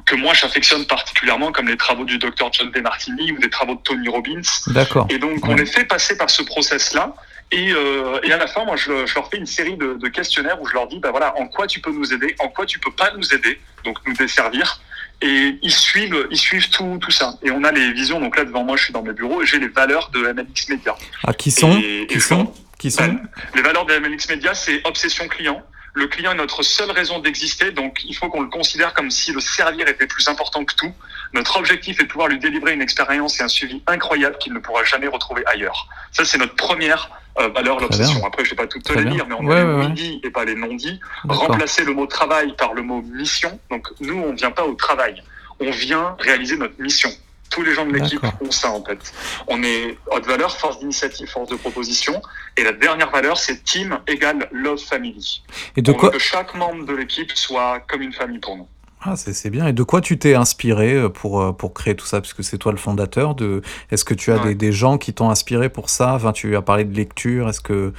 que 0.06 0.16
moi 0.16 0.34
j'affectionne 0.34 0.86
particulièrement 0.86 1.52
comme 1.52 1.68
les 1.68 1.78
travaux 1.78 2.06
du 2.06 2.18
docteur 2.18 2.52
John 2.52 2.72
DeMartini 2.72 3.32
ou 3.32 3.40
des 3.40 3.50
travaux 3.50 3.76
de 3.76 3.82
Tony 3.82 4.08
Robbins. 4.10 4.42
D'accord. 4.68 5.08
Et 5.10 5.18
donc 5.18 5.48
on 5.48 5.56
les 5.56 5.66
fait 5.66 5.86
passer 5.86 6.18
par 6.18 6.30
ce 6.30 6.44
process 6.44 6.94
là 6.94 7.14
et, 7.54 7.72
euh, 7.72 8.20
et, 8.24 8.34
à 8.34 8.38
la 8.38 8.48
fin, 8.48 8.66
moi, 8.66 8.76
je, 8.76 9.06
je, 9.06 9.14
leur 9.14 9.30
fais 9.30 9.38
une 9.38 9.46
série 9.46 9.78
de, 9.78 9.94
de, 9.94 10.08
questionnaires 10.08 10.60
où 10.60 10.68
je 10.68 10.74
leur 10.74 10.88
dis, 10.88 11.00
bah 11.00 11.12
voilà, 11.12 11.38
en 11.38 11.48
quoi 11.48 11.68
tu 11.68 11.80
peux 11.80 11.92
nous 11.92 12.12
aider, 12.12 12.36
en 12.40 12.48
quoi 12.48 12.66
tu 12.66 12.80
peux 12.80 12.92
pas 12.92 13.12
nous 13.16 13.32
aider, 13.32 13.60
donc 13.84 14.00
nous 14.08 14.14
desservir. 14.14 14.82
Et 15.22 15.60
ils 15.62 15.72
suivent, 15.72 16.28
ils 16.32 16.38
suivent 16.38 16.70
tout, 16.72 16.98
tout 17.00 17.12
ça. 17.12 17.36
Et 17.44 17.52
on 17.52 17.64
a 17.64 17.72
les 17.72 17.94
visions. 17.94 18.20
Donc 18.20 18.38
là, 18.38 18.44
devant 18.44 18.64
moi, 18.64 18.76
je 18.76 18.86
suis 18.86 18.94
dans 18.94 19.04
mes 19.04 19.14
bureaux 19.14 19.44
et 19.44 19.46
j'ai 19.46 19.60
les 19.60 19.68
valeurs 19.68 20.10
de 20.10 20.34
MLX 20.34 20.70
Media. 20.70 20.96
Ah, 21.26 21.34
qui 21.34 21.52
sont 21.52 21.78
et, 21.78 22.08
Qui 22.10 22.20
sont 22.20 22.52
Qui 22.80 22.90
sont 22.90 23.20
Les 23.54 23.62
valeurs 23.62 23.86
de 23.86 23.98
MLX 24.00 24.30
Media, 24.30 24.56
c'est 24.56 24.82
obsession 24.86 25.28
client. 25.28 25.62
Le 25.94 26.08
client 26.08 26.32
est 26.32 26.36
notre 26.36 26.64
seule 26.64 26.90
raison 26.90 27.20
d'exister, 27.20 27.70
donc 27.70 28.00
il 28.04 28.16
faut 28.16 28.28
qu'on 28.30 28.42
le 28.42 28.50
considère 28.50 28.96
comme 28.96 29.12
si 29.12 29.32
le 29.32 29.40
servir 29.40 29.88
était 29.88 30.08
plus 30.08 30.28
important 30.28 30.66
que 30.66 30.74
tout. 30.74 30.92
Notre 31.34 31.58
objectif 31.58 32.00
est 32.00 32.04
de 32.04 32.08
pouvoir 32.08 32.30
lui 32.30 32.40
délivrer 32.40 32.74
une 32.74 32.82
expérience 32.82 33.40
et 33.40 33.44
un 33.44 33.48
suivi 33.48 33.84
incroyable 33.86 34.40
qu'il 34.40 34.54
ne 34.54 34.60
pourra 34.60 34.84
jamais 34.84 35.08
retrouver 35.08 35.44
ailleurs. 35.46 35.88
Ça, 36.12 36.26
c'est 36.26 36.40
notre 36.40 36.56
première 36.56 37.12
euh, 37.40 37.50
valeur, 37.50 37.80
l'obsession. 37.80 38.26
Après, 38.26 38.44
je 38.44 38.52
vais 38.52 38.56
pas 38.56 38.68
toutes 38.68 38.88
les 38.90 39.04
lire, 39.04 39.26
mais 39.28 39.36
on 39.40 39.46
ouais, 39.46 39.58
a 39.58 39.64
les 39.64 39.74
ouais, 39.74 39.90
dits 39.90 40.22
et 40.24 40.30
pas 40.30 40.46
les 40.46 40.56
non-dits. 40.56 41.00
Remplacer 41.28 41.84
le 41.84 41.94
mot 41.94 42.06
travail 42.06 42.56
par 42.56 42.74
le 42.74 42.82
mot 42.82 43.02
mission. 43.02 43.60
Donc, 43.70 43.88
nous, 44.02 44.18
on 44.18 44.34
vient 44.34 44.52
pas 44.52 44.66
au 44.66 44.76
travail. 44.76 45.22
On 45.60 45.72
vient 45.72 46.16
réaliser 46.20 46.58
notre 46.58 46.80
mission 46.80 47.10
tous 47.54 47.62
les 47.62 47.74
gens 47.74 47.86
de 47.86 47.94
l'équipe 47.94 48.26
ont 48.42 48.52
ça 48.52 48.72
en 48.72 48.84
fait. 48.84 49.14
On 49.48 49.62
est 49.64 49.98
haute 50.12 50.26
valeur, 50.26 50.58
force 50.58 50.80
d'initiative, 50.80 51.28
force 51.28 51.50
de 51.50 51.56
proposition. 51.56 52.20
Et 52.58 52.64
la 52.64 52.72
dernière 52.72 53.12
valeur, 53.12 53.38
c'est 53.38 53.64
team 53.64 54.00
égale 54.08 54.50
love 54.52 54.80
family. 54.80 55.44
Et 55.76 55.82
de 55.82 55.92
On 55.92 55.94
quoi 55.94 56.10
veut 56.10 56.18
que 56.18 56.20
chaque 56.20 56.56
membre 56.56 56.86
de 56.86 56.94
l'équipe 56.94 57.32
soit 57.36 57.82
comme 57.88 58.02
une 58.02 58.14
famille 58.14 58.40
pour 58.40 58.58
nous. 58.58 58.68
Ah, 59.06 59.16
c'est 59.18 59.50
bien. 59.50 59.68
Et 59.68 59.74
de 59.74 59.84
quoi 59.84 60.00
tu 60.00 60.18
t'es 60.18 60.34
inspiré 60.34 60.94
euh, 60.94 61.10
pour, 61.10 61.42
euh, 61.42 61.52
pour 61.52 61.74
créer 61.74 61.96
tout 61.96 62.06
ça? 62.06 62.22
Puisque 62.22 62.44
c'est 62.44 62.58
toi 62.58 62.72
le 62.72 62.78
fondateur. 62.78 63.36
De... 63.36 63.62
Est-ce 63.92 64.06
que 64.06 64.14
tu 64.14 64.32
as 64.32 64.38
ouais. 64.38 64.50
des, 64.50 64.56
des, 64.56 64.72
gens 64.72 64.98
qui 64.98 65.14
t'ont 65.14 65.30
inspiré 65.30 65.68
pour 65.70 65.90
ça? 65.90 66.14
Enfin, 66.14 66.32
Tu 66.32 66.56
as 66.56 66.62
parlé 66.62 66.86
de 66.86 66.96
lecture. 66.96 67.50
Est-ce 67.50 67.60
que 67.60 67.94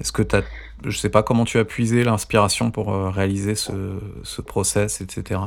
est-ce 0.00 0.12
que 0.12 0.22
tu 0.22 0.36
as... 0.36 0.42
Je 0.84 0.96
sais 0.96 1.08
pas 1.08 1.22
comment 1.22 1.44
tu 1.44 1.58
as 1.58 1.64
puisé 1.64 2.04
l'inspiration 2.04 2.70
pour 2.70 2.92
euh, 2.92 3.10
réaliser 3.10 3.54
ce, 3.54 3.98
ce 4.22 4.42
process, 4.42 5.00
etc. 5.00 5.40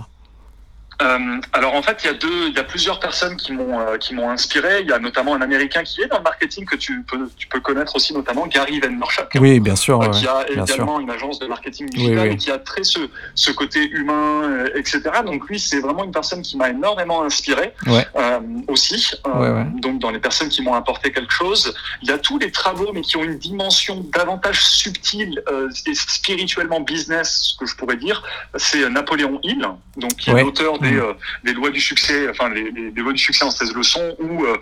Euh, 1.01 1.17
alors 1.53 1.74
en 1.75 1.81
fait, 1.81 1.98
il 2.03 2.08
y 2.08 2.10
a 2.10 2.13
deux, 2.13 2.48
il 2.50 2.53
y 2.53 2.60
a 2.60 2.63
plusieurs 2.63 3.00
personnes 3.00 3.36
qui 3.36 3.51
m'ont 3.53 3.79
euh, 3.79 3.98
qui 3.98 4.13
m'ont 4.13 4.29
inspiré. 4.29 4.81
Il 4.81 4.88
y 4.88 4.93
a 4.93 5.00
notamment 5.00 5.34
un 5.36 5.41
Américain 5.41 5.84
qui 5.84 6.01
est 6.01 6.08
dans 6.08 6.17
le 6.17 6.24
marketing 6.24 6.65
que 6.65 6.75
tu 6.75 7.01
peux 7.03 7.29
tu 7.38 7.48
peux 7.48 7.60
connaître 7.60 7.96
aussi, 7.96 8.13
notamment 8.13 8.46
Gary 8.48 8.79
Vaynerchuk. 8.79 9.29
Oui, 9.39 9.60
bien 9.60 9.75
sûr. 9.75 10.01
Euh, 10.01 10.10
qui 10.10 10.27
a 10.27 10.43
bien 10.53 10.63
également 10.65 10.96
sûr. 10.98 11.00
une 11.00 11.10
agence 11.10 11.39
de 11.39 11.48
marketing 11.48 11.89
digital 11.89 12.17
Oui, 12.20 12.27
oui. 12.29 12.34
et 12.34 12.38
qui 12.38 12.51
a 12.51 12.60
très 12.60 12.84
ce 12.84 13.00
ce 13.36 13.51
côté 13.51 13.89
humain, 13.89 14.43
euh, 14.43 14.70
etc. 14.75 15.01
Donc 15.25 15.48
lui, 15.50 15.60
c'est 15.60 15.79
vraiment 15.79 16.03
une 16.03 16.12
personne 16.12 16.41
qui 16.43 16.55
m'a 16.58 16.70
énormément 16.70 17.24
inspiré 17.24 17.74
Ouais. 17.88 18.05
euh, 18.17 18.39
aussi. 18.67 19.12
Ouais, 19.25 19.50
ouais. 19.50 19.65
Donc 19.75 20.00
dans 20.00 20.12
les 20.12 20.20
personnes 20.20 20.50
qui 20.50 20.62
m'ont 20.62 20.74
apporté 20.75 21.12
quelque 21.12 21.34
chose, 21.34 21.74
il 22.03 22.10
y 22.10 22.12
a 22.12 22.17
tous 22.17 22.38
les 22.38 22.51
travaux, 22.51 22.91
mais 22.93 23.01
qui 23.01 23.17
ont 23.17 23.24
une 23.24 23.38
dimension 23.39 24.05
davantage 24.13 24.63
subtile 24.63 25.41
euh, 25.51 25.67
et 25.88 25.96
spirituellement 25.96 26.79
business, 26.81 27.53
ce 27.53 27.58
que 27.58 27.65
je 27.65 27.75
pourrais 27.75 27.98
dire. 27.98 28.22
C'est 28.55 28.88
Napoléon 28.89 29.39
Hill, 29.43 29.65
donc 29.98 30.15
qui 30.15 30.29
est 30.29 30.34
Ouais. 30.34 30.43
l'auteur 30.43 30.77
des 30.79 30.90
Mhm. 30.93 31.00
euh, 31.00 31.13
des 31.43 31.53
lois 31.53 31.69
du 31.69 31.79
succès, 31.81 32.27
enfin 32.29 32.50
les, 32.50 32.69
les, 32.71 32.91
les 32.91 33.01
lois 33.01 33.13
du 33.13 33.19
succès 33.19 33.43
en 33.45 33.51
16 33.51 33.74
leçons 33.75 34.15
ou 34.19 34.45
euh, 34.45 34.57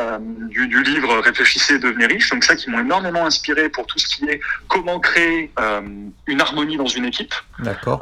euh, 0.00 0.18
du, 0.20 0.66
du 0.68 0.82
livre 0.82 1.18
Réfléchissez 1.20 1.74
et 1.74 1.78
devenez 1.78 2.06
riche. 2.06 2.30
Donc 2.30 2.44
ça 2.44 2.54
qui 2.56 2.68
m'ont 2.70 2.80
énormément 2.80 3.24
inspiré 3.26 3.68
pour 3.68 3.86
tout 3.86 3.98
ce 3.98 4.06
qui 4.08 4.24
est 4.26 4.40
comment 4.68 5.00
créer 5.00 5.50
une 6.26 6.40
harmonie 6.40 6.76
dans 6.76 6.86
une 6.86 7.04
équipe. 7.06 7.34
D'accord. 7.60 8.00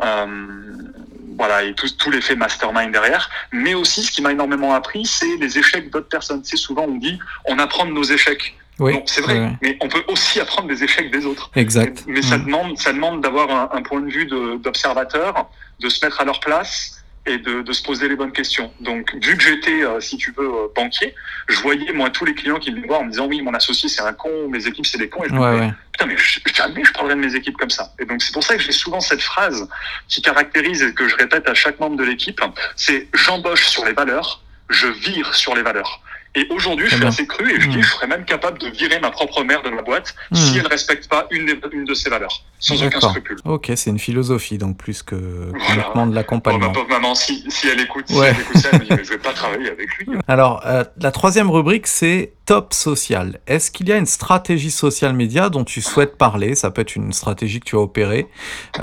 Voilà, 1.36 1.64
et 1.64 1.74
tout, 1.74 1.88
tout 1.98 2.10
l'effet 2.12 2.36
mastermind 2.36 2.92
derrière. 2.92 3.28
Mais 3.52 3.74
aussi, 3.74 4.02
ce 4.04 4.12
qui 4.12 4.22
m'a 4.22 4.30
énormément 4.30 4.72
appris, 4.74 5.04
c'est 5.04 5.36
les 5.40 5.58
échecs 5.58 5.90
d'autres 5.90 6.08
personnes. 6.08 6.42
C'est 6.44 6.56
souvent, 6.56 6.84
on 6.84 6.94
dit, 6.96 7.18
on 7.46 7.58
apprend 7.58 7.86
de 7.86 7.90
nos 7.90 8.04
échecs. 8.04 8.56
Oui. 8.78 8.98
C'est 9.06 9.20
vrai, 9.20 9.52
mais 9.62 9.76
on 9.80 9.88
peut 9.88 10.02
aussi 10.08 10.40
apprendre 10.40 10.68
des 10.68 10.82
échecs 10.82 11.10
des 11.12 11.26
autres. 11.26 11.50
Exact. 11.54 12.02
Mais, 12.06 12.14
mais 12.14 12.22
ça 12.22 12.38
Mm. 12.38 12.44
demande, 12.46 12.78
ça 12.78 12.92
demande 12.92 13.20
d'avoir 13.20 13.50
un, 13.50 13.76
un 13.78 13.82
point 13.82 14.00
de 14.00 14.10
vue 14.10 14.26
de- 14.26 14.56
d'observateur, 14.56 15.48
de, 15.80 15.88
se 15.88 16.04
mettre 16.04 16.20
à 16.20 16.24
leur 16.24 16.40
place 16.40 17.03
et 17.26 17.38
de, 17.38 17.62
de 17.62 17.72
se 17.72 17.82
poser 17.82 18.08
les 18.08 18.16
bonnes 18.16 18.32
questions. 18.32 18.72
Donc, 18.80 19.14
vu 19.22 19.36
que 19.36 19.42
j'étais, 19.42 19.82
euh, 19.82 19.98
si 20.00 20.16
tu 20.18 20.32
veux, 20.36 20.46
euh, 20.46 20.66
banquier, 20.76 21.14
je 21.48 21.58
voyais 21.60 21.92
moi 21.92 22.10
tous 22.10 22.24
les 22.26 22.34
clients 22.34 22.58
qui 22.58 22.70
venaient 22.70 22.82
me 22.82 22.86
voir 22.86 23.00
en 23.00 23.04
me 23.04 23.10
disant 23.10 23.26
oui, 23.26 23.40
mon 23.40 23.54
associé 23.54 23.88
c'est 23.88 24.02
un 24.02 24.12
con, 24.12 24.48
mes 24.48 24.66
équipes 24.66 24.84
c'est 24.86 24.98
des 24.98 25.08
cons, 25.08 25.24
et 25.24 25.28
je 25.28 25.34
me 25.34 25.40
Ouais, 25.40 25.52
disais, 25.52 25.64
ouais. 25.66 25.72
putain 25.92 26.06
mais 26.06 26.16
je- 26.18 26.40
jamais 26.54 26.84
je 26.84 26.92
parlerai 26.92 27.14
de 27.14 27.20
mes 27.20 27.34
équipes 27.34 27.56
comme 27.56 27.70
ça. 27.70 27.92
Et 27.98 28.04
donc 28.04 28.22
c'est 28.22 28.32
pour 28.32 28.44
ça 28.44 28.56
que 28.56 28.62
j'ai 28.62 28.72
souvent 28.72 29.00
cette 29.00 29.22
phrase 29.22 29.66
qui 30.08 30.20
caractérise 30.20 30.82
et 30.82 30.92
que 30.92 31.08
je 31.08 31.16
répète 31.16 31.48
à 31.48 31.54
chaque 31.54 31.80
membre 31.80 31.96
de 31.96 32.04
l'équipe, 32.04 32.40
c'est 32.76 33.08
j'embauche 33.14 33.66
sur 33.68 33.84
les 33.86 33.92
valeurs, 33.94 34.42
je 34.68 34.86
vire 34.88 35.34
sur 35.34 35.54
les 35.54 35.62
valeurs. 35.62 36.00
Et 36.36 36.46
aujourd'hui, 36.50 36.86
je 36.88 36.96
suis 36.96 37.04
assez 37.04 37.26
cru 37.26 37.48
et 37.54 37.60
je 37.60 37.68
dis 37.68 37.78
Mm. 37.78 37.82
je 37.82 37.88
serais 37.90 38.06
même 38.08 38.24
capable 38.24 38.58
de 38.58 38.66
virer 38.68 38.98
ma 39.00 39.10
propre 39.10 39.44
mère 39.44 39.62
de 39.62 39.70
ma 39.70 39.82
boîte 39.82 40.14
Mm. 40.30 40.34
si 40.36 40.58
elle 40.58 40.66
respecte 40.66 41.08
pas 41.08 41.26
une, 41.30 41.46
des- 41.46 41.58
une 41.72 41.84
de 41.84 41.94
ses 41.94 42.10
valeurs, 42.10 42.42
sans 42.58 42.82
aucun 42.82 43.00
scrupule. 43.00 43.36
Ok, 43.44 43.70
c'est 43.76 43.90
une 43.90 43.98
philosophie, 44.00 44.58
donc 44.58 44.76
plus 44.76 45.02
que 45.02 45.14
Voilà. 45.14 45.74
uniquement 45.74 46.06
de 46.06 46.10
Oh, 46.10 46.14
ma 46.14 46.14
l'accompagnement. 46.14 46.72
pauvre 46.72 46.88
maman, 46.88 47.14
si, 47.14 47.44
si 47.50 47.68
elle 47.68 47.80
écoute, 47.80 48.06
si 48.08 48.16
Ouais. 48.18 48.28
elle 48.34 48.40
écoute 48.40 48.56
ça, 48.58 48.68
elle 48.72 48.80
me 48.80 48.84
dit 48.84 48.90
mais 48.90 49.04
je 49.04 49.10
vais 49.10 49.18
pas 49.18 49.32
travailler 49.32 49.70
avec 49.70 49.88
lui. 49.98 50.06
Alors, 50.28 50.62
euh, 50.66 50.82
la 51.00 51.12
troisième 51.12 51.50
rubrique, 51.50 51.86
c'est 51.86 52.32
top 52.46 52.74
social. 52.74 53.38
Est-ce 53.46 53.70
qu'il 53.70 53.88
y 53.88 53.92
a 53.92 53.96
une 53.96 54.04
stratégie 54.06 54.70
social 54.72 55.14
média 55.14 55.48
dont 55.50 55.64
tu 55.64 55.80
souhaites 55.80 56.16
parler? 56.18 56.54
Ça 56.56 56.70
peut 56.70 56.82
être 56.82 56.96
une 56.96 57.12
stratégie 57.12 57.60
que 57.60 57.64
tu 57.64 57.76
as 57.76 57.80
opérée. 57.80 58.26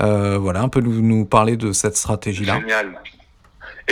Euh, 0.00 0.38
voilà, 0.38 0.62
un 0.62 0.68
peu 0.68 0.80
nous, 0.80 1.00
nous 1.02 1.24
parler 1.26 1.56
de 1.56 1.72
cette 1.72 1.96
stratégie-là. 1.96 2.60
Génial. 2.60 2.98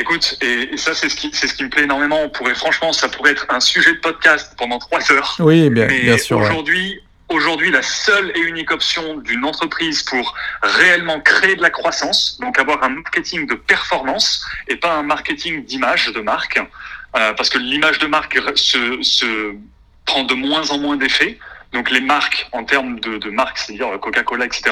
Écoute, 0.01 0.37
et, 0.41 0.73
et 0.73 0.77
ça 0.79 0.95
c'est 0.95 1.09
ce 1.11 1.17
qui 1.17 1.31
c'est 1.35 1.47
ce 1.47 1.55
qui 1.55 1.63
me 1.65 1.69
plaît 1.69 1.83
énormément. 1.85 2.21
On 2.23 2.31
pourrait 2.31 2.55
franchement, 2.55 2.93
ça 2.93 3.09
pourrait 3.09 3.33
être 3.33 3.47
un 3.51 3.61
sujet 3.61 3.93
de 3.93 3.99
podcast 3.99 4.55
pendant 4.57 4.79
trois 4.79 5.13
heures. 5.13 5.37
Oui, 5.39 5.69
bien, 5.69 5.87
Mais 5.87 6.01
bien 6.01 6.17
sûr. 6.19 6.39
ouais. 6.39 6.45
aujourd'hui, 6.47 7.01
aujourd'hui, 7.29 7.71
la 7.71 7.83
seule 7.83 8.33
et 8.35 8.41
unique 8.41 8.71
option 8.71 9.19
d'une 9.19 9.45
entreprise 9.45 10.03
pour 10.03 10.35
réellement 10.63 11.21
créer 11.21 11.55
de 11.55 11.63
la 11.63 11.71
croissance, 11.71 12.39
donc 12.41 12.59
avoir 12.59 12.83
un 12.83 12.89
marketing 12.89 13.47
de 13.47 13.55
performance 13.55 14.45
et 14.69 14.77
pas 14.77 14.95
un 14.95 15.03
marketing 15.03 15.65
d'image 15.67 16.09
de 16.13 16.21
marque, 16.21 16.59
euh, 17.17 17.33
parce 17.35 17.51
que 17.51 17.59
l'image 17.59 17.99
de 17.99 18.07
marque 18.07 18.39
se, 18.57 19.03
se 19.03 19.55
prend 20.07 20.25
de 20.25 20.35
moins 20.35 20.71
en 20.71 20.79
moins 20.79 20.97
d'effet. 20.97 21.39
Donc 21.73 21.89
les 21.93 22.01
marques, 22.01 22.49
en 22.51 22.65
termes 22.65 22.99
de, 22.99 23.19
de 23.19 23.31
marques, 23.31 23.59
c'est-à-dire 23.59 24.01
Coca-Cola, 24.01 24.45
etc., 24.47 24.63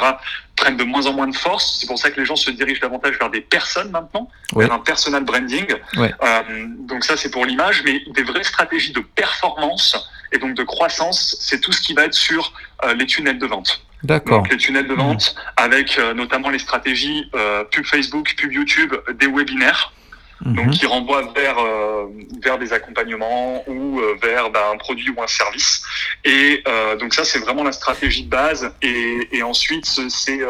prennent 0.58 0.76
de 0.76 0.84
moins 0.84 1.06
en 1.06 1.12
moins 1.12 1.28
de 1.28 1.36
force. 1.36 1.78
C'est 1.80 1.86
pour 1.86 1.98
ça 1.98 2.10
que 2.10 2.20
les 2.20 2.26
gens 2.26 2.36
se 2.36 2.50
dirigent 2.50 2.80
davantage 2.80 3.18
vers 3.18 3.30
des 3.30 3.40
personnes 3.40 3.90
maintenant, 3.90 4.28
vers 4.54 4.72
un 4.72 4.80
personal 4.80 5.24
branding. 5.24 5.66
Euh, 5.96 6.42
donc 6.80 7.04
ça, 7.04 7.16
c'est 7.16 7.30
pour 7.30 7.46
l'image, 7.46 7.82
mais 7.84 8.02
des 8.14 8.22
vraies 8.22 8.44
stratégies 8.44 8.92
de 8.92 9.00
performance 9.00 9.96
et 10.32 10.38
donc 10.38 10.54
de 10.54 10.62
croissance, 10.62 11.36
c'est 11.40 11.60
tout 11.60 11.72
ce 11.72 11.80
qui 11.80 11.94
va 11.94 12.04
être 12.04 12.14
sur 12.14 12.52
euh, 12.84 12.94
les 12.94 13.06
tunnels 13.06 13.38
de 13.38 13.46
vente. 13.46 13.82
D'accord. 14.04 14.44
les 14.48 14.56
tunnels 14.56 14.86
de 14.86 14.94
vente, 14.94 15.34
mmh. 15.34 15.40
avec 15.56 15.98
euh, 15.98 16.14
notamment 16.14 16.50
les 16.50 16.60
stratégies 16.60 17.28
pub 17.72 17.84
Facebook, 17.84 18.32
pub 18.36 18.52
YouTube, 18.52 18.94
des 19.14 19.26
webinaires 19.26 19.92
donc 20.40 20.66
mhm. 20.66 20.70
qui 20.70 20.86
renvoie 20.86 21.32
vers 21.34 21.58
euh, 21.58 22.06
vers 22.42 22.58
des 22.58 22.72
accompagnements 22.72 23.64
ou 23.68 23.98
euh, 23.98 24.16
vers 24.22 24.50
bah, 24.50 24.70
un 24.72 24.76
produit 24.76 25.10
ou 25.10 25.20
un 25.20 25.26
service. 25.26 25.82
Et 26.24 26.62
euh, 26.68 26.96
donc 26.96 27.12
ça, 27.12 27.24
c'est 27.24 27.40
vraiment 27.40 27.64
la 27.64 27.72
stratégie 27.72 28.24
de 28.24 28.30
base. 28.30 28.72
Et, 28.82 29.28
et 29.32 29.42
ensuite, 29.42 29.84
c'est 29.86 30.40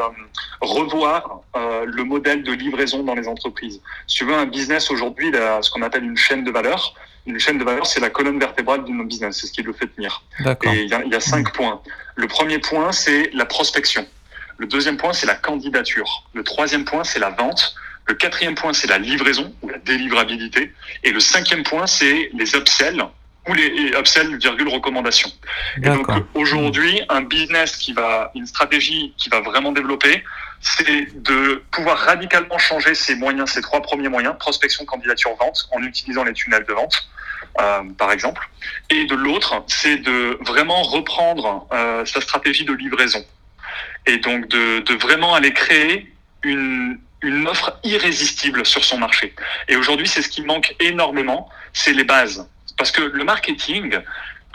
revoir 0.60 1.40
le 1.54 2.02
modèle 2.04 2.42
de 2.42 2.52
livraison 2.52 3.02
dans 3.02 3.14
les 3.14 3.28
entreprises. 3.28 3.80
Si 4.06 4.16
tu 4.18 4.24
veux 4.24 4.34
un 4.34 4.46
business 4.46 4.90
aujourd'hui, 4.90 5.32
ce 5.62 5.70
qu'on 5.70 5.82
appelle 5.82 6.04
une 6.04 6.16
chaîne 6.16 6.44
de 6.44 6.50
valeur. 6.50 6.94
Une 7.26 7.38
chaîne 7.38 7.58
de 7.58 7.64
valeur, 7.64 7.86
c'est 7.86 8.00
la 8.00 8.08
colonne 8.08 8.38
vertébrale 8.38 8.86
d'un 8.86 9.04
business, 9.04 9.38
c'est 9.38 9.48
ce 9.48 9.52
qui 9.52 9.62
le 9.62 9.74
fait 9.74 9.86
tenir. 9.86 10.22
Et 10.40 10.84
il 10.84 10.88
y 10.88 10.94
a, 10.94 11.04
y 11.04 11.14
a 11.14 11.20
cinq 11.20 11.48
mhm. 11.48 11.52
points. 11.52 11.82
Le 12.14 12.26
premier 12.26 12.58
point, 12.58 12.90
c'est 12.90 13.30
la 13.34 13.44
prospection. 13.44 14.06
Le 14.56 14.66
deuxième 14.66 14.96
point, 14.96 15.12
c'est 15.12 15.26
la 15.26 15.34
candidature. 15.34 16.24
Le 16.32 16.42
troisième 16.42 16.84
point, 16.84 17.04
c'est 17.04 17.18
la 17.18 17.30
vente. 17.30 17.74
Le 18.08 18.14
quatrième 18.14 18.54
point, 18.54 18.72
c'est 18.72 18.88
la 18.88 18.98
livraison 18.98 19.54
ou 19.62 19.68
la 19.68 19.78
délivrabilité. 19.78 20.72
Et 21.04 21.10
le 21.10 21.20
cinquième 21.20 21.62
point, 21.62 21.86
c'est 21.86 22.30
les 22.32 22.56
upsells 22.56 23.04
ou 23.46 23.54
les 23.54 23.92
upsells, 23.98 24.36
virgule, 24.38 24.68
recommandations. 24.68 25.30
Et 25.82 25.88
donc, 25.88 26.06
aujourd'hui, 26.34 27.00
un 27.08 27.22
business 27.22 27.76
qui 27.76 27.92
va, 27.92 28.30
une 28.34 28.46
stratégie 28.46 29.14
qui 29.16 29.28
va 29.28 29.40
vraiment 29.40 29.72
développer, 29.72 30.24
c'est 30.60 31.22
de 31.22 31.62
pouvoir 31.70 31.98
radicalement 31.98 32.58
changer 32.58 32.94
ses 32.94 33.14
moyens, 33.14 33.50
ses 33.50 33.62
trois 33.62 33.80
premiers 33.80 34.08
moyens, 34.08 34.34
prospection, 34.38 34.84
candidature, 34.84 35.34
vente, 35.38 35.68
en 35.72 35.82
utilisant 35.82 36.24
les 36.24 36.32
tunnels 36.32 36.64
de 36.66 36.72
vente. 36.72 37.08
Euh, 37.60 37.82
par 37.96 38.12
exemple. 38.12 38.48
Et 38.90 39.04
de 39.06 39.14
l'autre, 39.14 39.64
c'est 39.66 39.96
de 39.96 40.38
vraiment 40.42 40.82
reprendre 40.82 41.66
euh, 41.72 42.04
sa 42.04 42.20
stratégie 42.20 42.64
de 42.64 42.72
livraison. 42.72 43.24
Et 44.06 44.18
donc 44.18 44.46
de, 44.48 44.80
de 44.80 44.94
vraiment 44.94 45.34
aller 45.34 45.52
créer 45.52 46.12
une, 46.42 46.98
une 47.22 47.48
offre 47.48 47.78
irrésistible 47.84 48.64
sur 48.64 48.84
son 48.84 48.98
marché. 48.98 49.34
Et 49.68 49.76
aujourd'hui, 49.76 50.06
c'est 50.06 50.22
ce 50.22 50.28
qui 50.28 50.42
manque 50.42 50.74
énormément, 50.80 51.48
c'est 51.72 51.92
les 51.92 52.04
bases. 52.04 52.46
Parce 52.76 52.92
que 52.92 53.02
le 53.02 53.24
marketing, 53.24 53.98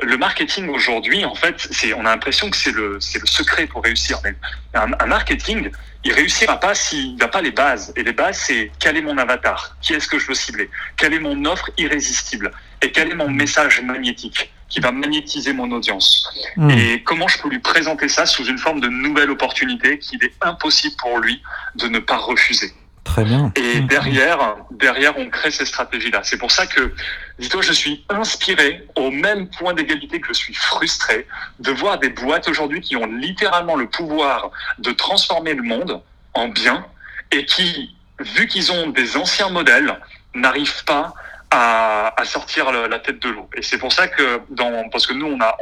le 0.01 0.17
marketing 0.17 0.69
aujourd'hui, 0.69 1.25
en 1.25 1.35
fait, 1.35 1.67
c'est, 1.71 1.93
on 1.93 2.01
a 2.01 2.11
l'impression 2.11 2.49
que 2.49 2.57
c'est 2.57 2.71
le, 2.71 2.99
c'est 3.01 3.19
le 3.19 3.27
secret 3.27 3.67
pour 3.67 3.83
réussir. 3.83 4.19
Mais 4.23 4.33
un, 4.73 4.91
un 4.99 5.05
marketing, 5.05 5.71
il 6.05 6.13
réussira 6.13 6.59
pas 6.59 6.73
s'il 6.73 7.15
n'a 7.17 7.27
pas 7.27 7.41
les 7.41 7.51
bases. 7.51 7.93
Et 7.95 8.03
les 8.03 8.13
bases, 8.13 8.37
c'est 8.37 8.71
quel 8.79 8.97
est 8.97 9.01
mon 9.01 9.17
avatar, 9.17 9.75
qui 9.81 9.93
est-ce 9.93 10.07
que 10.07 10.17
je 10.19 10.27
veux 10.27 10.33
cibler, 10.33 10.69
quelle 10.97 11.13
est 11.13 11.19
mon 11.19 11.45
offre 11.45 11.69
irrésistible? 11.77 12.51
Et 12.81 12.91
quel 12.91 13.11
est 13.11 13.15
mon 13.15 13.29
message 13.29 13.81
magnétique? 13.81 14.51
Qui 14.73 14.79
va 14.79 14.91
magnétiser 14.91 15.53
mon 15.53 15.71
audience. 15.71 16.27
Hmm. 16.57 16.71
Et 16.71 17.03
comment 17.03 17.27
je 17.27 17.37
peux 17.37 17.47
lui 17.47 17.59
présenter 17.59 18.07
ça 18.07 18.25
sous 18.25 18.45
une 18.45 18.57
forme 18.57 18.79
de 18.79 18.87
nouvelle 18.87 19.29
opportunité 19.29 19.99
qu'il 19.99 20.23
est 20.23 20.33
impossible 20.41 20.95
pour 20.97 21.19
lui 21.19 21.43
de 21.75 21.87
ne 21.87 21.99
pas 21.99 22.17
refuser. 22.17 22.73
Très 23.03 23.23
bien. 23.23 23.51
Et 23.55 23.81
hmm. 23.81 23.87
derrière, 23.87 24.55
derrière, 24.71 25.15
on 25.19 25.29
crée 25.29 25.51
ces 25.51 25.65
stratégies-là. 25.65 26.21
C'est 26.23 26.37
pour 26.37 26.51
ça 26.51 26.65
que, 26.65 26.91
dis-toi, 27.37 27.61
je 27.61 27.71
suis 27.71 28.03
inspiré 28.09 28.87
au 28.95 29.11
même 29.11 29.47
point 29.49 29.75
d'égalité 29.75 30.19
que 30.19 30.29
je 30.29 30.33
suis 30.33 30.55
frustré 30.55 31.27
de 31.59 31.71
voir 31.71 31.99
des 31.99 32.09
boîtes 32.09 32.47
aujourd'hui 32.47 32.81
qui 32.81 32.95
ont 32.95 33.05
littéralement 33.05 33.75
le 33.75 33.87
pouvoir 33.87 34.49
de 34.79 34.91
transformer 34.91 35.53
le 35.53 35.61
monde 35.61 36.01
en 36.33 36.47
bien 36.47 36.83
et 37.31 37.45
qui, 37.45 37.95
vu 38.19 38.47
qu'ils 38.47 38.71
ont 38.71 38.89
des 38.89 39.17
anciens 39.17 39.49
modèles, 39.49 39.99
n'arrivent 40.33 40.83
pas 40.85 41.13
à, 41.53 42.13
à 42.19 42.25
sortir 42.25 42.71
la 42.71 42.99
tête 42.99 43.21
de 43.21 43.29
l'eau. 43.29 43.49
Et 43.55 43.61
c'est 43.61 43.77
pour 43.77 43.93
ça 43.93 44.07
que 44.07 44.41
dans, 44.49 44.89
parce 44.89 45.07
que 45.07 45.13
nous, 45.13 45.27
on 45.27 45.39
a, 45.39 45.55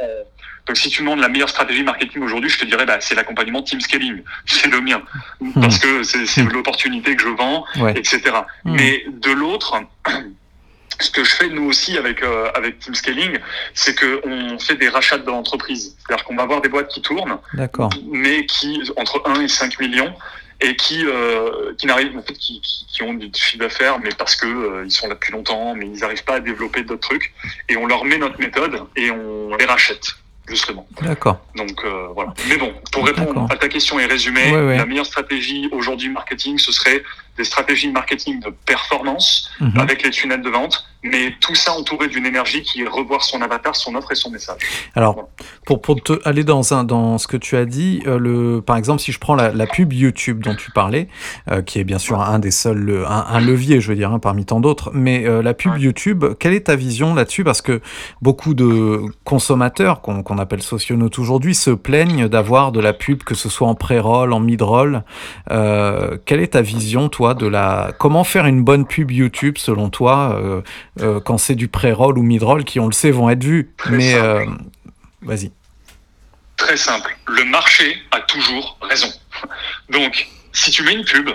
donc 0.66 0.76
si 0.76 0.88
tu 0.90 1.02
demandes 1.02 1.20
la 1.20 1.28
meilleure 1.28 1.48
stratégie 1.48 1.82
marketing 1.82 2.22
aujourd'hui, 2.22 2.48
je 2.48 2.58
te 2.58 2.64
dirais, 2.64 2.86
bah, 2.86 2.98
c'est 3.00 3.14
l'accompagnement 3.14 3.62
team 3.62 3.80
scaling. 3.80 4.22
C'est 4.46 4.68
le 4.68 4.80
mien. 4.80 5.02
Hmm. 5.40 5.60
Parce 5.60 5.78
que 5.78 6.02
c'est 6.02 6.42
hmm. 6.42 6.50
l'opportunité 6.50 7.16
que 7.16 7.22
je 7.22 7.28
vends, 7.28 7.64
etc. 7.94 8.20
Hmm. 8.64 8.76
Mais 8.76 9.04
de 9.08 9.32
l'autre, 9.32 9.80
ce 11.00 11.10
que 11.10 11.24
je 11.24 11.30
fais 11.30 11.48
nous 11.48 11.64
aussi 11.64 11.98
avec 11.98 12.22
euh, 12.22 12.48
avec 12.54 12.78
Team 12.78 12.94
Scaling, 12.94 13.38
c'est 13.74 13.94
que 13.94 14.20
on 14.24 14.58
fait 14.58 14.76
des 14.76 14.88
rachats 14.88 15.18
d'entreprises. 15.18 15.96
C'est-à-dire 15.98 16.24
qu'on 16.24 16.36
va 16.36 16.44
avoir 16.44 16.60
des 16.60 16.68
boîtes 16.68 16.88
qui 16.88 17.02
tournent, 17.02 17.38
mais 18.12 18.46
qui 18.46 18.80
entre 18.96 19.22
1 19.26 19.40
et 19.40 19.48
5 19.48 19.80
millions 19.80 20.14
et 20.62 20.76
qui 20.76 21.04
euh, 21.04 21.74
qui 21.76 21.86
n'arrivent 21.86 22.16
en 22.16 22.22
fait 22.22 22.34
qui, 22.34 22.60
qui, 22.60 23.02
ont 23.02 23.14
du 23.14 23.30
chiffre 23.34 23.58
d'affaires 23.58 23.98
mais 23.98 24.10
parce 24.16 24.36
que 24.36 24.46
euh, 24.46 24.84
ils 24.84 24.90
sont 24.90 25.08
là 25.08 25.14
depuis 25.14 25.32
longtemps 25.32 25.74
mais 25.74 25.86
ils 25.86 26.00
n'arrivent 26.00 26.24
pas 26.24 26.36
à 26.36 26.40
développer 26.40 26.84
d'autres 26.84 27.08
trucs 27.08 27.34
et 27.68 27.76
on 27.76 27.86
leur 27.86 28.04
met 28.04 28.18
notre 28.18 28.38
méthode 28.38 28.80
et 28.96 29.10
on 29.10 29.54
les 29.56 29.64
rachète 29.64 30.14
justement. 30.48 30.86
D'accord. 31.00 31.38
Donc 31.56 31.84
euh, 31.84 32.08
voilà. 32.14 32.34
Mais 32.48 32.56
bon, 32.56 32.74
pour 32.90 33.06
répondre 33.06 33.46
à 33.50 33.56
ta 33.56 33.68
question 33.68 33.98
et 34.00 34.06
résumer, 34.06 34.50
la 34.76 34.84
meilleure 34.86 35.06
stratégie 35.06 35.68
aujourd'hui 35.72 36.08
marketing, 36.08 36.58
ce 36.58 36.72
serait 36.72 37.02
des 37.36 37.44
stratégies 37.44 37.88
de 37.88 37.92
marketing 37.92 38.40
de 38.40 38.50
performance 38.66 39.50
mhm. 39.60 39.78
avec 39.78 40.02
les 40.02 40.10
tunnels 40.10 40.42
de 40.42 40.50
vente, 40.50 40.84
mais 41.02 41.34
tout 41.40 41.54
ça 41.54 41.72
entouré 41.72 42.08
d'une 42.08 42.26
énergie 42.26 42.62
qui 42.62 42.82
est 42.82 42.88
revoir 42.88 43.24
son 43.24 43.40
avatar, 43.40 43.74
son 43.74 43.94
offre 43.94 44.12
et 44.12 44.14
son 44.14 44.30
message. 44.30 44.60
Alors, 44.94 45.28
pour, 45.66 45.80
pour 45.80 46.00
te 46.00 46.20
aller 46.28 46.44
dans, 46.44 46.74
un, 46.74 46.84
dans 46.84 47.18
ce 47.18 47.26
que 47.26 47.36
tu 47.36 47.56
as 47.56 47.64
dit, 47.64 48.02
euh, 48.06 48.18
le, 48.18 48.60
par 48.60 48.76
exemple, 48.76 49.00
si 49.00 49.12
je 49.12 49.18
prends 49.18 49.34
la, 49.34 49.50
la 49.50 49.66
pub 49.66 49.92
YouTube 49.92 50.42
dont 50.42 50.54
tu 50.54 50.70
parlais, 50.70 51.08
euh, 51.50 51.62
qui 51.62 51.78
est 51.78 51.84
bien 51.84 51.98
sûr 51.98 52.20
un 52.20 52.38
des 52.38 52.50
seuls, 52.50 53.04
un, 53.08 53.26
un 53.28 53.40
levier, 53.40 53.80
je 53.80 53.88
veux 53.88 53.96
dire, 53.96 54.12
hein, 54.12 54.18
parmi 54.18 54.44
tant 54.44 54.60
d'autres, 54.60 54.90
mais 54.92 55.26
euh, 55.26 55.42
la 55.42 55.54
pub 55.54 55.76
YouTube, 55.76 56.24
quelle 56.38 56.52
est 56.54 56.66
ta 56.66 56.76
vision 56.76 57.14
là-dessus? 57.14 57.44
Parce 57.44 57.62
que 57.62 57.80
beaucoup 58.20 58.54
de 58.54 59.00
consommateurs, 59.24 60.02
qu'on 60.02 60.22
qu'on 60.22 60.38
appelle 60.38 60.62
socionautes 60.62 61.18
aujourd'hui, 61.18 61.54
se 61.54 61.70
plaignent 61.70 62.28
d'avoir 62.28 62.70
de 62.70 62.80
la 62.80 62.92
pub, 62.92 63.22
que 63.22 63.34
ce 63.34 63.48
soit 63.48 63.66
en 63.66 63.74
pré-roll, 63.74 64.32
en 64.32 64.40
mid-roll. 64.40 65.02
quelle 65.48 66.40
est 66.40 66.52
ta 66.52 66.62
vision, 66.62 67.08
toi 67.08 67.21
de 67.34 67.46
la 67.46 67.92
comment 67.98 68.24
faire 68.24 68.46
une 68.46 68.62
bonne 68.62 68.86
pub 68.86 69.10
YouTube 69.10 69.56
selon 69.58 69.88
toi 69.88 70.38
euh, 70.40 70.62
euh, 71.00 71.20
quand 71.20 71.38
c'est 71.38 71.54
du 71.54 71.68
pré-roll 71.68 72.18
ou 72.18 72.22
mid-roll 72.22 72.64
qui 72.64 72.80
on 72.80 72.86
le 72.86 72.92
sait 72.92 73.10
vont 73.10 73.30
être 73.30 73.44
vus. 73.44 73.70
Mais 73.90 74.14
euh, 74.14 74.44
vas-y. 75.22 75.52
Très 76.56 76.76
simple. 76.76 77.16
Le 77.26 77.44
marché 77.44 77.96
a 78.10 78.20
toujours 78.20 78.76
raison. 78.82 79.08
Donc 79.90 80.28
si 80.52 80.70
tu 80.70 80.82
mets 80.82 80.94
une 80.94 81.04
pub 81.04 81.30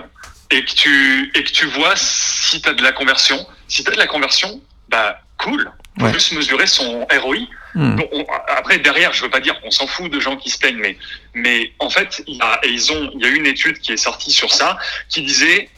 et 0.52 0.64
que 0.64 0.72
tu 0.72 1.32
et 1.34 1.44
que 1.44 1.52
tu 1.52 1.66
vois 1.68 1.94
si 1.96 2.62
tu 2.62 2.70
as 2.70 2.74
de 2.74 2.84
la 2.84 2.92
conversion, 2.92 3.38
si 3.68 3.84
tu 3.84 3.90
as 3.90 3.94
de 3.94 4.00
la 4.00 4.08
conversion, 4.08 4.62
bah 4.90 5.20
cool. 5.38 5.72
On 6.00 6.14
juste 6.14 6.34
mesurer 6.34 6.68
son 6.68 7.08
ROI. 7.22 7.38
Hmm. 7.76 8.00
après, 8.48 8.80
derrière, 8.80 9.14
je 9.14 9.24
veux 9.24 9.30
pas 9.30 9.40
dire 9.40 9.60
qu'on 9.62 9.70
s'en 9.70 9.86
fout 9.86 10.12
de 10.12 10.20
gens 10.20 10.36
qui 10.36 10.50
se 10.50 10.58
plaignent, 10.58 10.80
mais, 10.80 10.98
mais 11.36 11.74
en 11.80 11.90
fait, 11.92 12.24
il 12.26 12.38
y 12.38 12.42
a, 12.42 12.60
ils 12.66 12.92
ont, 12.92 13.12
il 13.14 13.22
y 13.22 13.26
a 13.26 13.30
une 13.30 13.46
étude 13.46 13.78
qui 13.80 13.92
est 13.92 13.98
sortie 13.98 14.32
sur 14.32 14.52
ça, 14.52 14.78
qui 15.10 15.22
disait 15.22 15.70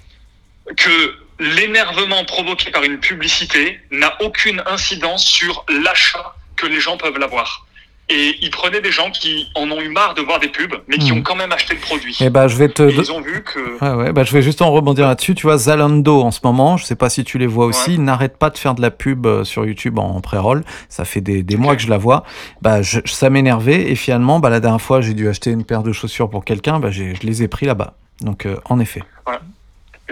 que 0.77 1.15
l'énervement 1.39 2.23
provoqué 2.25 2.71
par 2.71 2.83
une 2.83 2.99
publicité 2.99 3.79
n'a 3.91 4.21
aucune 4.21 4.61
incidence 4.65 5.25
sur 5.25 5.65
l'achat 5.69 6.35
que 6.55 6.67
les 6.67 6.79
gens 6.79 6.97
peuvent 6.97 7.17
l'avoir. 7.17 7.65
Et 8.11 8.37
ils 8.41 8.49
prenaient 8.49 8.81
des 8.81 8.91
gens 8.91 9.11
qui 9.11 9.47
en 9.53 9.69
ont 9.69 9.79
eu 9.79 9.89
marre 9.89 10.15
de 10.15 10.21
voir 10.21 10.39
des 10.39 10.47
pubs, 10.47 10.73
mais 10.87 10.97
qui 10.97 11.11
hmm. 11.11 11.17
ont 11.17 11.21
quand 11.21 11.35
même 11.35 11.51
acheté 11.51 11.75
le 11.75 11.79
produit. 11.79 12.17
Et 12.19 12.25
eh 12.25 12.29
bah, 12.31 12.47
je 12.47 12.57
vais 12.57 12.67
te. 12.67 12.81
ils 12.81 13.11
ont 13.11 13.21
vu 13.21 13.43
que. 13.43 13.59
Ah 13.81 13.95
ouais, 13.97 14.11
bah, 14.11 14.23
je 14.23 14.33
vais 14.33 14.41
juste 14.41 14.63
en 14.63 14.71
rebondir 14.71 15.07
là-dessus. 15.07 15.35
Tu 15.35 15.43
vois, 15.43 15.59
Zalando 15.59 16.21
en 16.21 16.31
ce 16.31 16.39
moment, 16.43 16.75
je 16.75 16.85
sais 16.85 16.95
pas 16.95 17.09
si 17.09 17.23
tu 17.23 17.37
les 17.37 17.45
vois 17.45 17.67
aussi, 17.67 17.99
n'arrête 17.99 18.37
pas 18.37 18.49
de 18.49 18.57
faire 18.57 18.73
de 18.73 18.81
la 18.81 18.89
pub 18.89 19.27
euh, 19.27 19.43
sur 19.43 19.63
YouTube 19.63 19.99
en 19.99 20.19
pré-roll. 20.21 20.63
Ça 20.89 21.05
fait 21.05 21.21
des, 21.21 21.43
des 21.43 21.55
mois 21.55 21.75
que 21.75 21.83
je 21.83 21.89
la 21.89 21.99
vois. 21.99 22.23
Bah, 22.63 22.81
je, 22.81 22.99
ça 23.05 23.29
m'énervait. 23.29 23.91
Et 23.91 23.95
finalement, 23.95 24.39
bah, 24.39 24.49
la 24.49 24.59
dernière 24.59 24.81
fois, 24.81 25.01
j'ai 25.01 25.13
dû 25.13 25.29
acheter 25.29 25.51
une 25.51 25.63
paire 25.63 25.83
de 25.83 25.91
chaussures 25.91 26.31
pour 26.31 26.43
quelqu'un. 26.43 26.79
Bah, 26.79 26.89
je 26.89 27.03
les 27.21 27.43
ai 27.43 27.47
pris 27.47 27.67
là-bas. 27.67 27.93
Donc, 28.21 28.47
euh, 28.47 28.57
en 28.65 28.79
effet. 28.79 29.03
Ouais. 29.27 29.37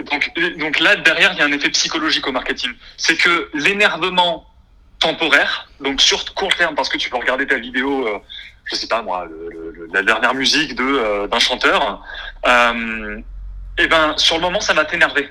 Donc, 0.02 0.32
donc 0.58 0.80
là, 0.80 0.96
derrière, 0.96 1.32
il 1.32 1.38
y 1.38 1.42
a 1.42 1.44
un 1.44 1.52
effet 1.52 1.70
psychologique 1.70 2.26
au 2.26 2.32
marketing. 2.32 2.70
C'est 2.96 3.16
que 3.16 3.50
l'énervement 3.54 4.46
temporaire, 4.98 5.68
donc 5.80 6.00
sur 6.00 6.34
court 6.34 6.54
terme, 6.56 6.74
parce 6.74 6.88
que 6.88 6.98
tu 6.98 7.10
peux 7.10 7.16
regarder 7.16 7.46
ta 7.46 7.56
vidéo, 7.56 8.06
euh, 8.06 8.18
je 8.64 8.74
sais 8.74 8.88
pas 8.88 9.02
moi, 9.02 9.26
le, 9.26 9.88
la 9.92 10.02
dernière 10.02 10.34
musique 10.34 10.74
de 10.74 10.84
euh, 10.84 11.26
d'un 11.28 11.38
chanteur, 11.38 12.02
euh, 12.46 13.20
et 13.78 13.86
ben 13.86 14.14
sur 14.16 14.36
le 14.36 14.42
moment, 14.42 14.60
ça 14.60 14.74
va 14.74 14.84
t'énerver. 14.84 15.28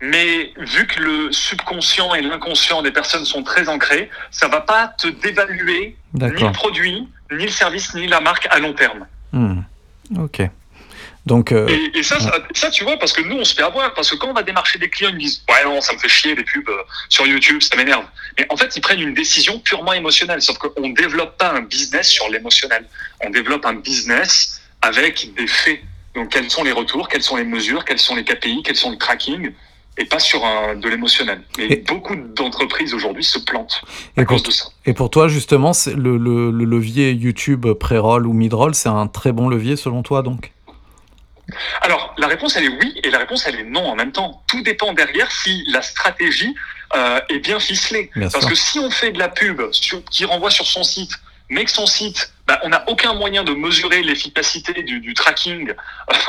Mais 0.00 0.52
vu 0.58 0.86
que 0.86 1.00
le 1.00 1.32
subconscient 1.32 2.14
et 2.14 2.22
l'inconscient 2.22 2.82
des 2.82 2.92
personnes 2.92 3.24
sont 3.24 3.42
très 3.42 3.68
ancrés, 3.68 4.10
ça 4.30 4.46
va 4.46 4.60
pas 4.60 4.94
te 4.96 5.08
dévaluer 5.08 5.96
ni 6.14 6.28
le 6.28 6.52
produit, 6.52 7.08
ni 7.32 7.44
le 7.44 7.50
service, 7.50 7.94
ni 7.94 8.06
la 8.06 8.20
marque 8.20 8.46
à 8.50 8.60
long 8.60 8.74
terme. 8.74 9.06
Hmm. 9.32 9.62
Ok. 10.16 10.42
Donc, 11.26 11.52
euh, 11.52 11.68
et, 11.94 12.02
ça, 12.02 12.16
ça, 12.54 12.70
tu 12.70 12.84
vois, 12.84 12.96
parce 12.96 13.12
que 13.12 13.22
nous, 13.22 13.36
on 13.36 13.44
se 13.44 13.54
fait 13.54 13.62
avoir. 13.62 13.92
Parce 13.94 14.10
que 14.10 14.16
quand 14.16 14.28
on 14.28 14.32
va 14.32 14.42
démarcher 14.42 14.78
des 14.78 14.88
clients, 14.88 15.10
ils 15.10 15.16
me 15.16 15.20
disent 15.20 15.42
Ouais, 15.48 15.64
non, 15.64 15.80
ça 15.80 15.92
me 15.92 15.98
fait 15.98 16.08
chier 16.08 16.34
les 16.34 16.44
pubs 16.44 16.68
euh, 16.68 16.82
sur 17.08 17.26
YouTube, 17.26 17.60
ça 17.60 17.76
m'énerve. 17.76 18.04
Mais 18.38 18.46
en 18.50 18.56
fait, 18.56 18.74
ils 18.76 18.80
prennent 18.80 19.00
une 19.00 19.14
décision 19.14 19.58
purement 19.58 19.92
émotionnelle. 19.92 20.40
Sauf 20.40 20.58
qu'on 20.58 20.88
ne 20.88 20.94
développe 20.94 21.36
pas 21.36 21.50
un 21.50 21.60
business 21.60 22.08
sur 22.08 22.28
l'émotionnel. 22.30 22.86
On 23.20 23.30
développe 23.30 23.66
un 23.66 23.74
business 23.74 24.60
avec 24.80 25.34
des 25.36 25.46
faits. 25.46 25.80
Donc, 26.14 26.30
quels 26.30 26.50
sont 26.50 26.64
les 26.64 26.72
retours, 26.72 27.08
quelles 27.08 27.22
sont 27.22 27.36
les 27.36 27.44
mesures, 27.44 27.84
quels 27.84 27.98
sont 27.98 28.16
les 28.16 28.24
KPI, 28.24 28.62
quels 28.64 28.76
sont 28.76 28.90
le 28.90 28.98
tracking 28.98 29.52
et 29.98 30.04
pas 30.04 30.20
sur 30.20 30.44
un, 30.44 30.76
de 30.76 30.88
l'émotionnel. 30.88 31.42
Et, 31.58 31.76
beaucoup 31.76 32.14
d'entreprises 32.14 32.94
aujourd'hui 32.94 33.24
se 33.24 33.38
plantent 33.40 33.82
à 34.16 34.24
cause 34.24 34.44
de 34.44 34.50
ça. 34.50 34.66
Et 34.86 34.94
pour 34.94 35.10
toi, 35.10 35.28
justement, 35.28 35.72
le, 35.86 36.16
le, 36.16 36.50
le, 36.50 36.64
levier 36.64 37.12
YouTube 37.12 37.66
pré-roll 37.72 38.26
ou 38.26 38.32
mid-roll, 38.32 38.74
c'est 38.74 38.88
un 38.88 39.08
très 39.08 39.32
bon 39.32 39.48
levier 39.48 39.76
selon 39.76 40.02
toi, 40.02 40.22
donc? 40.22 40.52
Alors, 41.80 42.14
la 42.18 42.26
réponse, 42.26 42.56
elle 42.56 42.64
est 42.64 42.68
oui, 42.68 43.00
et 43.02 43.10
la 43.10 43.18
réponse, 43.18 43.46
elle 43.46 43.56
est 43.56 43.64
non 43.64 43.86
en 43.86 43.94
même 43.94 44.12
temps. 44.12 44.42
Tout 44.46 44.62
dépend 44.62 44.92
derrière 44.92 45.30
si 45.30 45.64
la 45.68 45.82
stratégie 45.82 46.54
euh, 46.94 47.20
est 47.28 47.38
bien 47.38 47.58
ficelée. 47.58 48.10
Parce 48.32 48.46
que 48.46 48.54
si 48.54 48.78
on 48.78 48.90
fait 48.90 49.12
de 49.12 49.18
la 49.18 49.28
pub 49.28 49.62
qui 50.10 50.24
renvoie 50.24 50.50
sur 50.50 50.66
son 50.66 50.82
site, 50.82 51.12
mais 51.48 51.64
que 51.64 51.70
son 51.70 51.86
site, 51.86 52.32
bah, 52.48 52.58
on 52.62 52.70
n'a 52.70 52.82
aucun 52.88 53.12
moyen 53.12 53.44
de 53.44 53.52
mesurer 53.52 54.02
l'efficacité 54.02 54.82
du, 54.82 55.12
tracking 55.12 55.74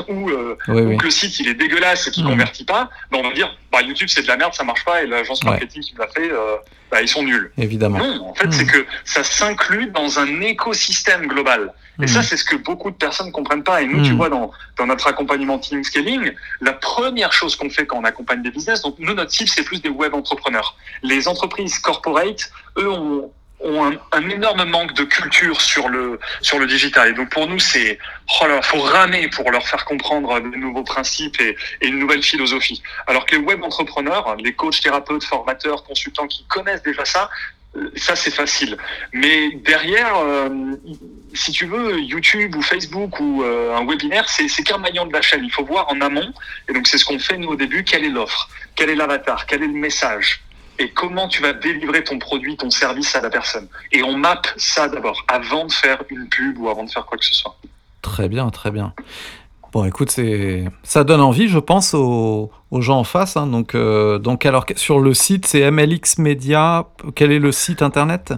ou, 0.10 0.30
euh, 0.30 0.58
que 0.68 1.06
le 1.06 1.10
site 1.10 1.40
il 1.40 1.48
est 1.48 1.54
dégueulasse 1.54 2.08
et 2.08 2.12
qu'il 2.12 2.26
ne 2.26 2.30
convertit 2.30 2.66
pas, 2.66 2.90
bah, 3.10 3.20
on 3.20 3.24
va 3.24 3.34
dire 3.34 3.58
bah, 3.72 3.82
YouTube 3.82 4.10
c'est 4.12 4.24
de 4.24 4.28
la 4.28 4.36
merde, 4.36 4.54
ça 4.54 4.66
marche 4.66 4.84
pas 4.84 5.02
et 5.02 5.08
l'agence 5.08 5.46
marketing 5.46 5.82
qui 5.82 5.96
l'a 5.98 6.08
fait, 6.08 6.30
euh, 6.30 6.58
bah, 6.92 7.02
ils 7.02 7.08
sont 7.08 7.24
nuls. 7.24 7.54
Évidemment. 7.58 8.00
Non, 8.00 8.32
en 8.32 8.34
fait 8.34 8.52
c'est 8.52 8.66
mmh. 8.66 8.72
que 8.72 8.86
ça 9.06 9.24
s'inclut 9.24 9.92
dans 9.92 10.20
un 10.20 10.42
écosystème 10.42 11.26
global. 11.26 11.72
Et 12.02 12.08
ça 12.08 12.20
mmh. 12.20 12.24
c'est 12.24 12.38
ce 12.38 12.44
que 12.44 12.58
beaucoup 12.58 12.92
de 12.92 12.98
personnes 12.98 13.28
ne 13.28 13.32
comprennent 13.32 13.64
pas. 13.64 13.82
Et 13.82 13.86
nous 13.88 14.04
tu 14.04 14.12
vois 14.12 14.30
dans, 14.30 14.52
dans 14.78 14.88
notre 14.88 15.08
accompagnement 15.08 15.58
team 15.58 15.86
scaling, 15.86 16.34
la 16.60 16.74
première 16.74 17.32
chose 17.32 17.56
qu'on 17.56 17.70
fait 17.70 17.86
quand 17.86 17.98
on 17.98 18.04
accompagne 18.04 18.42
des 18.42 18.52
business, 18.52 18.82
donc 18.82 18.96
nous 19.00 19.14
notre 19.14 19.32
cible 19.32 19.50
c'est 19.50 19.64
plus 19.64 19.82
des 19.82 19.90
web 19.90 20.14
entrepreneurs. 20.14 20.76
Les 21.02 21.30
entreprises 21.30 21.80
corporate, 21.80 22.52
eux 22.78 22.90
ont 22.90 23.32
ont 23.62 23.91
un, 24.12 24.30
énorme 24.30 24.63
manque 24.65 24.93
de 24.93 25.04
culture 25.04 25.60
sur 25.62 25.89
le 25.89 26.19
sur 26.41 26.60
le 26.60 26.67
digital. 26.67 27.10
Et 27.10 27.13
donc 27.13 27.30
pour 27.30 27.48
nous, 27.48 27.60
c'est 27.60 28.00
oh 28.41 28.48
là, 28.48 28.62
faut 28.62 28.80
ramer 28.80 29.28
pour 29.30 29.52
leur 29.52 29.67
faire 29.67 29.86
comprendre 29.86 30.39
de 30.39 30.56
nouveaux 30.58 30.84
principes 30.84 31.39
et, 31.41 31.58
une 31.82 32.00
nouvelle 32.00 32.24
philosophie. 32.24 32.82
Alors 33.08 33.26
que 33.26 33.36
les 33.36 33.41
web 33.41 33.63
entrepreneurs, 33.63 34.36
les 34.38 34.54
coachs, 34.54 34.80
thérapeutes, 34.82 35.24
formateurs, 35.24 35.84
consultants 35.84 36.28
qui 36.28 36.45
connaissent 36.45 36.84
déjà 36.84 37.06
ça, 37.06 37.30
euh, 37.76 37.91
ça 37.95 38.15
c'est 38.15 38.32
facile. 38.32 38.78
Mais 39.13 39.52
derrière, 39.56 40.17
euh, 40.17 40.50
si 41.34 41.52
tu 41.52 41.65
veux, 41.65 42.00
YouTube 42.00 42.56
ou 42.56 42.62
Facebook 42.62 43.19
ou 43.19 43.43
euh, 43.43 43.76
un 43.76 43.86
webinaire, 43.86 44.28
c'est 44.30 44.63
qu'un 44.63 44.78
maillon 44.78 45.06
de 45.06 45.13
la 45.13 45.22
chaîne. 45.22 45.43
Il 45.43 45.52
faut 45.52 45.65
voir 45.65 45.88
en 45.89 46.00
amont. 46.02 46.34
Et 46.69 46.74
donc 46.74 46.88
c'est 46.88 46.98
ce 46.98 47.06
qu'on 47.06 47.19
fait 47.19 47.38
nous 47.38 47.50
au 47.50 47.56
début. 47.56 47.84
Quelle 47.84 48.06
est 48.06 48.10
l'offre? 48.10 48.50
Quel 48.76 48.89
est 48.89 48.95
l'avatar? 48.95 49.45
Quel 49.45 49.63
est 49.63 49.67
le 49.67 49.74
message? 49.74 50.41
Et 50.80 50.89
comment 50.92 51.28
tu 51.28 51.42
vas 51.42 51.54
délivrer 51.54 52.04
ton 52.04 52.18
produit, 52.18 52.58
ton 52.58 52.70
service 52.72 53.15
à 53.15 53.22
la 53.22 53.30
personne. 53.30 53.68
Et 53.92 54.02
on 54.02 54.18
mappe 54.18 54.48
ça 54.58 54.88
d'abord, 54.88 55.26
avant 55.28 55.65
de 55.65 55.72
faire 55.72 56.02
une 56.10 56.28
pub 56.30 56.58
ou 56.58 56.70
avant 56.70 56.86
de 56.86 56.89
faire 56.89 57.06
quoi 57.06 57.18
que 57.18 57.26
ce 57.26 57.36
soit. 57.36 57.56
Très 58.02 58.30
bien, 58.30 58.50
très 58.50 58.72
bien. 58.72 58.94
Bon, 59.72 59.86
écoute, 59.86 60.10
c'est 60.10 60.65
ça 60.82 61.04
donne 61.04 61.22
envie, 61.22 61.48
je 61.48 61.60
pense, 61.60 61.94
aux, 61.94 62.50
gens 62.72 63.00
en 63.00 63.04
face. 63.04 63.38
Hein. 63.38 63.46
Donc, 63.46 63.76
euh, 63.76 64.18
donc, 64.18 64.46
alors, 64.46 64.65
sur 64.78 65.00
le 65.00 65.13
site, 65.13 65.46
c'est 65.46 65.70
MLX 65.70 66.18
Media. 66.18 66.88
Quel 67.13 67.32
est 67.32 67.39
le 67.39 67.52
site 67.52 67.82
internet 67.82 68.34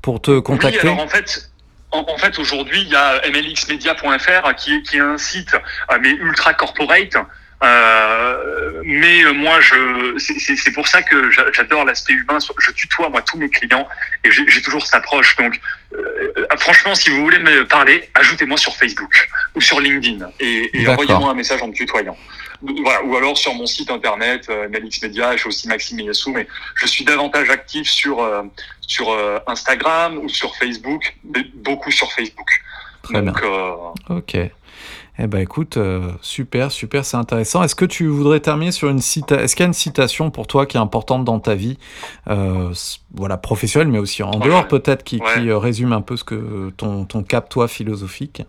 pour 0.00 0.20
te 0.20 0.40
contacter? 0.40 0.80
oui, 0.82 0.88
alors 0.88 1.04
en 1.04 1.08
fait, 1.08 1.52
en, 1.92 2.16
fait, 2.16 2.38
aujourd'hui, 2.38 2.80
il 2.82 2.88
y 2.88 2.96
a 2.96 3.20
mlxmedia.fr 3.30 4.54
qui, 4.56 4.82
qui 4.82 4.96
est 4.96 5.00
un 5.00 5.18
site, 5.18 5.54
euh, 5.54 5.98
mais 6.00 6.10
ultra 6.10 6.54
corporate, 6.54 7.16
euh, 7.62 8.82
mais 8.84 9.24
moi, 9.32 9.60
je, 9.60 10.18
c'est 10.18 10.72
pour 10.72 10.88
ça 10.88 11.02
que 11.02 11.30
j'adore 11.30 11.84
l'aspect 11.84 12.14
humain. 12.14 12.38
Je 12.58 12.70
tutoie 12.72 13.08
moi 13.08 13.22
tous 13.22 13.38
mes 13.38 13.48
clients 13.48 13.88
et 14.24 14.30
j'ai 14.30 14.62
toujours 14.62 14.84
cette 14.84 14.94
approche. 14.94 15.36
Donc, 15.36 15.60
euh, 15.94 16.32
franchement, 16.58 16.94
si 16.94 17.10
vous 17.10 17.22
voulez 17.22 17.38
me 17.38 17.66
parler, 17.66 18.08
ajoutez-moi 18.14 18.58
sur 18.58 18.74
Facebook 18.74 19.28
ou 19.54 19.60
sur 19.60 19.80
LinkedIn 19.80 20.30
et, 20.40 20.70
et 20.82 20.88
envoyez-moi 20.88 21.30
un 21.30 21.34
message 21.34 21.62
en 21.62 21.68
me 21.68 21.72
tutoyant. 21.72 22.16
Voilà, 22.62 23.02
ou 23.02 23.16
alors 23.16 23.36
sur 23.36 23.54
mon 23.54 23.66
site 23.66 23.90
internet, 23.90 24.46
euh, 24.48 24.68
Melix 24.68 25.02
Media, 25.02 25.36
j'ai 25.36 25.46
aussi 25.46 25.66
Maxime 25.66 25.98
Yassou, 25.98 26.30
mais 26.32 26.46
je 26.76 26.86
suis 26.86 27.04
davantage 27.04 27.50
actif 27.50 27.88
sur 27.88 28.20
euh, 28.20 28.42
sur 28.80 29.10
euh, 29.10 29.40
Instagram 29.48 30.18
ou 30.18 30.28
sur 30.28 30.54
Facebook, 30.56 31.16
beaucoup 31.54 31.90
sur 31.90 32.12
Facebook. 32.12 32.48
Très 33.02 33.22
Donc, 33.22 33.40
bien. 33.40 34.16
ok. 34.16 34.50
Eh 35.18 35.26
ben 35.26 35.40
écoute, 35.40 35.76
euh, 35.76 36.10
super, 36.22 36.72
super, 36.72 37.04
c'est 37.04 37.18
intéressant. 37.18 37.62
Est-ce 37.62 37.74
que 37.74 37.84
tu 37.84 38.06
voudrais 38.06 38.40
terminer 38.40 38.72
sur 38.72 38.88
une 38.88 39.00
citation 39.00 39.44
Est-ce 39.44 39.54
qu'il 39.54 39.62
y 39.62 39.66
a 39.66 39.68
une 39.68 39.74
citation 39.74 40.30
pour 40.30 40.46
toi 40.46 40.64
qui 40.64 40.78
est 40.78 40.80
importante 40.80 41.24
dans 41.24 41.38
ta 41.38 41.54
vie, 41.54 41.78
euh, 42.28 42.72
voilà, 43.14 43.36
professionnelle, 43.36 43.88
mais 43.88 43.98
aussi 43.98 44.22
en 44.22 44.38
dehors 44.38 44.68
peut-être, 44.68 45.04
qui, 45.04 45.20
euh, 45.20 45.58
résume 45.58 45.92
un 45.92 46.00
peu 46.00 46.16
ce 46.16 46.24
que 46.24 46.70
ton, 46.78 47.04
ton 47.04 47.22
cap, 47.22 47.48
toi, 47.48 47.68
philosophique? 47.68 48.42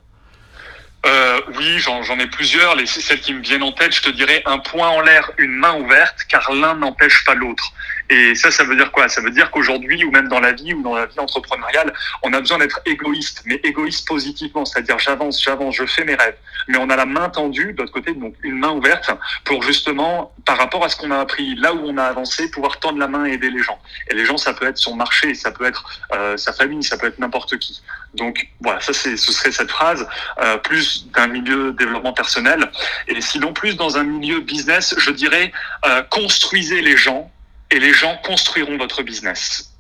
Oui, 1.58 1.80
j'en 1.80 2.18
ai 2.18 2.28
plusieurs. 2.28 2.76
Les, 2.76 2.86
celles 2.86 3.20
qui 3.20 3.34
me 3.34 3.42
viennent 3.42 3.64
en 3.64 3.74
tête, 3.74 3.94
je 3.94 4.02
te 4.02 4.10
dirais 4.10 4.42
un 4.46 4.60
point 4.60 4.88
en 4.88 5.02
l'air, 5.02 5.30
une 5.38 5.52
main 5.52 5.76
ouverte, 5.76 6.16
car 6.30 6.50
l'un 6.54 6.76
n'empêche 6.76 7.26
pas 7.26 7.36
l'autre. 7.36 7.74
Et 8.10 8.36
ça, 8.36 8.52
ça 8.52 8.64
veut 8.64 8.76
dire 8.76 8.92
quoi? 8.92 9.08
Ça 9.10 9.22
veut 9.22 9.32
dire 9.32 9.50
qu'aujourd'hui, 9.52 10.04
ou 10.04 10.12
même 10.12 10.28
dans 10.28 10.40
la 10.40 10.52
vie, 10.52 10.74
ou 10.74 10.82
dans 10.82 10.96
la 10.96 11.06
vie 11.06 11.20
entrepreneuriale, 11.20 11.94
on 12.22 12.34
a 12.34 12.40
besoin 12.40 12.58
d'être 12.58 12.82
égoïste, 12.86 13.44
mais 13.46 13.56
égoïste 13.64 14.08
positivement, 14.08 14.66
c'est-à-dire 14.66 15.00
j'avance, 15.00 15.42
j'avance, 15.42 15.76
je 15.76 15.86
fais 15.86 16.04
mes 16.04 16.16
rêves. 16.16 16.36
Mais 16.68 16.78
on 16.78 16.90
a 16.90 16.96
la 16.96 17.06
main 17.06 17.30
tendue, 17.30 17.74
de 17.74 17.82
l'autre 17.82 17.94
côté, 17.94 18.14
donc 18.14 18.36
une 18.44 18.58
main 18.58 18.72
ouverte, 18.72 19.10
pour 19.46 19.64
justement, 19.64 20.34
par 20.46 20.58
rapport 20.58 20.84
à 20.84 20.90
ce 20.90 20.96
qu'on 20.96 21.12
a 21.12 21.20
appris, 21.20 21.56
là 21.56 21.74
où 21.74 21.80
on 21.84 21.98
a 21.98 22.04
avancé, 22.04 22.50
pouvoir 22.52 22.80
tendre 22.80 23.00
la 23.00 23.08
main 23.08 23.26
et 23.26 23.34
aider 23.34 23.50
les 23.50 23.62
gens. 23.64 23.80
Et 24.10 24.16
les 24.16 24.26
gens, 24.26 24.38
ça 24.38 24.54
peut 24.54 24.66
être 24.66 24.78
son 24.78 24.96
marché, 24.96 25.34
ça 25.34 25.52
peut 25.52 25.66
être 25.66 25.84
euh, 26.14 26.38
sa 26.38 26.54
famille, 26.54 26.84
ça 26.84 26.98
peut 26.98 27.08
être 27.08 27.20
n'importe 27.20 27.58
qui. 27.58 27.82
Donc 28.14 28.48
voilà, 28.62 28.80
ça 28.80 28.94
c'est, 28.94 29.18
ce 29.18 29.32
serait 29.32 29.52
cette 29.52 29.72
phrase, 29.72 30.08
euh, 30.42 30.58
plus 30.58 31.08
d'un 31.12 31.28
milieu 31.28 31.74
développement 31.74 32.14
personnel. 32.14 32.70
Et 33.08 33.22
sinon, 33.22 33.54
plus 33.54 33.76
dans 33.76 33.98
un 33.98 34.04
milieu 34.04 34.42
business, 34.42 34.96
je 34.98 35.12
dirais, 35.12 35.52
euh, 35.86 36.04
construisez 36.10 36.82
les 36.82 36.98
gens 36.98 37.32
et 37.74 37.80
les 37.80 37.94
gens 37.94 38.16
construiront 38.24 38.78
votre 38.78 39.02
business. 39.02 39.74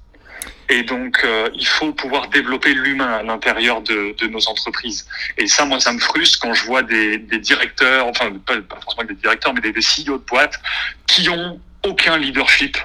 Et 0.67 0.81
donc, 0.81 1.21
euh, 1.23 1.49
il 1.53 1.67
faut 1.67 1.93
pouvoir 1.93 2.27
développer 2.29 2.73
l'humain 2.73 3.11
à 3.19 3.23
l'intérieur 3.23 3.81
de, 3.81 4.15
de, 4.17 4.27
nos 4.27 4.47
entreprises. 4.47 5.07
Et 5.37 5.45
ça, 5.45 5.65
moi, 5.65 5.79
ça 5.79 5.93
me 5.93 5.99
frustre 5.99 6.39
quand 6.41 6.53
je 6.55 6.65
vois 6.65 6.81
des, 6.81 7.19
des 7.19 7.37
directeurs, 7.37 8.07
enfin, 8.07 8.31
pas, 8.45 8.59
pas, 8.61 8.79
forcément 8.81 9.07
des 9.07 9.13
directeurs, 9.13 9.53
mais 9.53 9.61
des, 9.61 9.71
des 9.71 9.81
CEO 9.81 10.17
de 10.17 10.23
boîtes 10.23 10.59
qui 11.05 11.29
ont 11.29 11.61
aucun 11.83 12.17
leadership. 12.17 12.77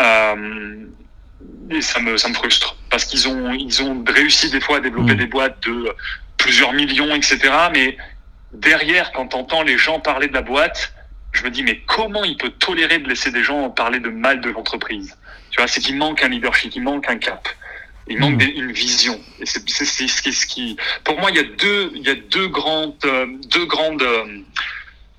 Euh, 0.00 0.86
et 1.70 1.80
ça 1.80 2.00
me, 2.00 2.16
ça 2.16 2.28
me 2.28 2.34
frustre 2.34 2.76
parce 2.90 3.04
qu'ils 3.04 3.28
ont, 3.28 3.52
ils 3.52 3.82
ont 3.82 4.02
réussi 4.08 4.50
des 4.50 4.60
fois 4.60 4.78
à 4.78 4.80
développer 4.80 5.14
mmh. 5.14 5.18
des 5.18 5.26
boîtes 5.26 5.62
de 5.68 5.94
plusieurs 6.36 6.72
millions, 6.72 7.14
etc. 7.14 7.38
Mais 7.72 7.96
derrière, 8.52 9.12
quand 9.12 9.34
on 9.34 9.40
entend 9.40 9.62
les 9.62 9.78
gens 9.78 10.00
parler 10.00 10.26
de 10.26 10.34
la 10.34 10.42
boîte, 10.42 10.92
je 11.38 11.44
me 11.44 11.50
dis, 11.50 11.62
mais 11.62 11.80
comment 11.86 12.24
il 12.24 12.36
peut 12.36 12.50
tolérer 12.50 12.98
de 12.98 13.08
laisser 13.08 13.30
des 13.30 13.44
gens 13.44 13.70
parler 13.70 14.00
de 14.00 14.08
mal 14.08 14.40
de 14.40 14.50
l'entreprise? 14.50 15.16
Tu 15.50 15.60
vois, 15.60 15.68
c'est 15.68 15.80
qu'il 15.80 15.96
manque 15.96 16.22
un 16.22 16.28
leadership, 16.28 16.72
il 16.74 16.82
manque 16.82 17.08
un 17.08 17.16
cap. 17.16 17.48
Il 18.08 18.18
manque 18.18 18.42
hmm. 18.42 18.56
une 18.56 18.72
vision. 18.72 19.20
Et 19.40 19.46
c'est 19.46 19.62
ce 19.62 20.46
qui, 20.46 20.76
pour 21.04 21.18
moi, 21.20 21.30
il 21.30 21.36
y 21.36 21.40
a 21.40 21.44
deux, 21.44 21.92
il 21.94 22.02
y 22.02 22.10
a 22.10 22.14
deux 22.14 22.48
grandes, 22.48 22.94
euh, 23.04 23.26
deux 23.50 23.66
grandes 23.66 24.02
euh, 24.02 24.24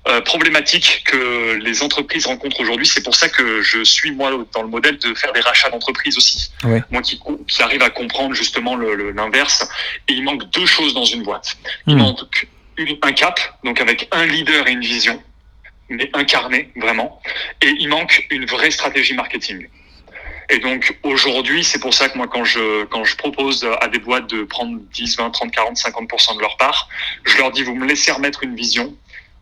euh, 0.08 0.20
problématiques 0.22 1.04
que 1.06 1.54
les 1.54 1.82
entreprises 1.82 2.26
rencontrent 2.26 2.60
aujourd'hui. 2.60 2.86
C'est 2.86 3.02
pour 3.02 3.14
ça 3.14 3.28
que 3.28 3.62
je 3.62 3.82
suis 3.82 4.10
moi 4.10 4.32
dans 4.52 4.62
le 4.62 4.68
modèle 4.68 4.98
de 4.98 5.14
faire 5.14 5.32
des 5.32 5.40
rachats 5.40 5.70
d'entreprises 5.70 6.18
aussi. 6.18 6.50
Moi 6.90 7.00
qui, 7.00 7.20
qui 7.46 7.62
arrive 7.62 7.82
à 7.82 7.90
comprendre 7.90 8.34
justement 8.34 8.76
l'inverse. 8.76 9.66
Et 10.08 10.12
il 10.12 10.24
manque 10.24 10.50
deux 10.50 10.66
choses 10.66 10.92
dans 10.92 11.04
une 11.04 11.22
boîte. 11.22 11.56
Il 11.86 11.94
hmm. 11.94 11.98
manque 11.98 12.48
un 13.02 13.12
cap, 13.12 13.40
donc 13.62 13.80
avec 13.80 14.08
un 14.10 14.26
leader 14.26 14.66
et 14.66 14.72
une 14.72 14.80
vision 14.80 15.22
mais 15.90 16.10
incarné 16.14 16.70
vraiment. 16.76 17.20
Et 17.62 17.68
il 17.78 17.88
manque 17.88 18.26
une 18.30 18.46
vraie 18.46 18.70
stratégie 18.70 19.14
marketing. 19.14 19.68
Et 20.50 20.58
donc 20.58 20.98
aujourd'hui, 21.04 21.62
c'est 21.62 21.78
pour 21.78 21.94
ça 21.94 22.08
que 22.08 22.18
moi, 22.18 22.26
quand 22.26 22.44
je, 22.44 22.84
quand 22.86 23.04
je 23.04 23.16
propose 23.16 23.66
à 23.80 23.86
des 23.88 24.00
boîtes 24.00 24.28
de 24.28 24.42
prendre 24.42 24.80
10, 24.92 25.16
20, 25.16 25.30
30, 25.30 25.52
40, 25.52 25.76
50% 25.76 26.36
de 26.36 26.40
leur 26.40 26.56
part, 26.56 26.88
je 27.24 27.38
leur 27.38 27.52
dis, 27.52 27.62
vous 27.62 27.74
me 27.74 27.86
laissez 27.86 28.10
remettre 28.10 28.42
une 28.42 28.56
vision. 28.56 28.94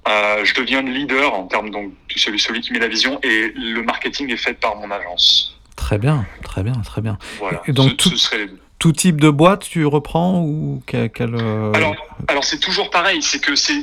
Euh, 0.07 0.45
je 0.45 0.55
deviens 0.55 0.83
le 0.83 0.91
leader 0.91 1.35
en 1.35 1.47
termes 1.47 1.71
donc 1.71 1.93
celui, 2.15 2.39
celui 2.39 2.61
qui 2.61 2.73
met 2.73 2.79
la 2.79 2.89
vision 2.89 3.19
et 3.23 3.53
le 3.55 3.83
marketing 3.83 4.31
est 4.33 4.37
fait 4.37 4.55
par 4.55 4.77
mon 4.77 4.91
agence. 4.91 5.59
Très 5.77 5.99
bien, 5.99 6.27
très 6.43 6.63
bien, 6.63 6.75
très 6.85 7.01
bien. 7.01 7.19
Voilà. 7.39 7.63
Et 7.67 7.73
donc 7.73 7.91
ce, 7.91 7.95
tout... 7.95 8.17
serait 8.17 8.49
tout 8.79 8.93
type 8.93 9.21
de 9.21 9.31
boîte 9.31 9.65
tu 9.69 9.85
reprends 9.87 10.41
ou 10.43 10.83
quel, 10.87 11.11
euh, 11.35 11.73
Alors, 11.73 11.97
alors 12.29 12.45
c'est 12.45 12.61
toujours 12.61 12.91
pareil, 12.91 13.23
c'est 13.23 13.41
que 13.41 13.57
c'est 13.57 13.83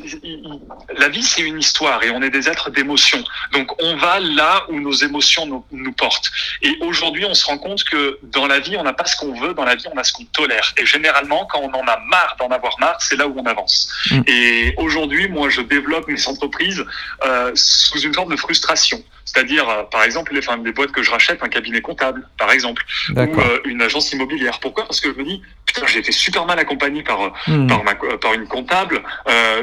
la 0.97 1.09
vie 1.09 1.23
c'est 1.23 1.41
une 1.41 1.59
histoire 1.59 2.01
et 2.03 2.11
on 2.11 2.21
est 2.21 2.29
des 2.29 2.47
êtres 2.47 2.69
d'émotions. 2.69 3.23
Donc 3.51 3.71
on 3.81 3.97
va 3.97 4.19
là 4.19 4.63
où 4.69 4.79
nos 4.79 4.93
émotions 4.93 5.45
nous, 5.45 5.65
nous 5.71 5.91
portent. 5.91 6.29
Et 6.61 6.77
aujourd'hui 6.81 7.25
on 7.25 7.33
se 7.33 7.45
rend 7.45 7.57
compte 7.57 7.83
que 7.83 8.19
dans 8.23 8.47
la 8.47 8.59
vie 8.59 8.77
on 8.77 8.83
n'a 8.83 8.93
pas 8.93 9.05
ce 9.05 9.17
qu'on 9.17 9.33
veut, 9.39 9.53
dans 9.53 9.65
la 9.65 9.75
vie 9.75 9.85
on 9.93 9.97
a 9.97 10.03
ce 10.03 10.13
qu'on 10.13 10.25
tolère. 10.25 10.73
Et 10.77 10.85
généralement 10.85 11.45
quand 11.45 11.59
on 11.59 11.73
en 11.73 11.87
a 11.87 11.99
marre 12.07 12.35
d'en 12.39 12.47
avoir 12.47 12.79
marre, 12.79 13.01
c'est 13.01 13.17
là 13.17 13.27
où 13.27 13.37
on 13.37 13.45
avance. 13.45 13.91
Mm. 14.11 14.21
Et 14.27 14.75
aujourd'hui 14.77 15.27
moi 15.27 15.49
je 15.49 15.61
développe 15.61 16.07
mes 16.07 16.27
entreprises 16.27 16.85
euh, 17.25 17.51
sous 17.55 17.99
une 17.99 18.13
forme 18.13 18.31
de 18.31 18.37
frustration. 18.37 19.03
C'est-à-dire, 19.25 19.67
euh, 19.67 19.83
par 19.83 20.03
exemple, 20.03 20.33
les, 20.33 20.39
enfin, 20.39 20.57
des 20.57 20.71
boîtes 20.71 20.91
que 20.91 21.01
je 21.01 21.09
rachète, 21.09 21.41
un 21.43 21.49
cabinet 21.49 21.81
comptable, 21.81 22.27
par 22.37 22.51
exemple, 22.51 22.85
ou 23.09 23.19
euh, 23.19 23.59
une 23.65 23.81
agence 23.81 24.11
immobilière. 24.13 24.59
Pourquoi? 24.59 24.84
Parce 24.87 25.01
que 25.01 25.13
je 25.13 25.17
me 25.17 25.23
dis, 25.23 25.41
putain, 25.65 25.85
j'ai 25.87 25.99
été 25.99 26.11
super 26.11 26.45
mal 26.45 26.59
accompagné 26.59 27.03
par 27.03 27.33
hmm. 27.47 27.67
par, 27.67 27.83
ma, 27.83 27.95
par 27.95 28.33
une 28.33 28.47
comptable. 28.47 29.01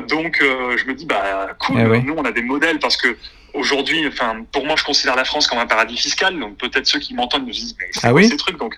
donc 0.08 0.38
je 0.40 0.84
me 0.84 0.94
dis 0.94 1.06
bah 1.06 1.48
cool, 1.60 1.78
eh 1.78 2.02
nous 2.02 2.14
on 2.16 2.24
a 2.24 2.32
des 2.32 2.42
modèles 2.42 2.78
parce 2.78 2.96
que 2.96 3.16
aujourd'hui, 3.54 4.06
enfin 4.06 4.44
pour 4.52 4.66
moi 4.66 4.76
je 4.76 4.84
considère 4.84 5.16
la 5.16 5.24
France 5.24 5.46
comme 5.46 5.58
un 5.58 5.66
paradis 5.66 5.96
fiscal. 5.96 6.38
Donc 6.38 6.58
peut-être 6.58 6.86
ceux 6.86 6.98
qui 6.98 7.14
m'entendent 7.14 7.46
me 7.46 7.52
disent 7.52 7.76
mais 7.78 7.86
c'est 7.92 8.06
ah 8.06 8.12
oui 8.12 8.28
ces 8.28 8.36
trucs? 8.36 8.58
Donc 8.58 8.76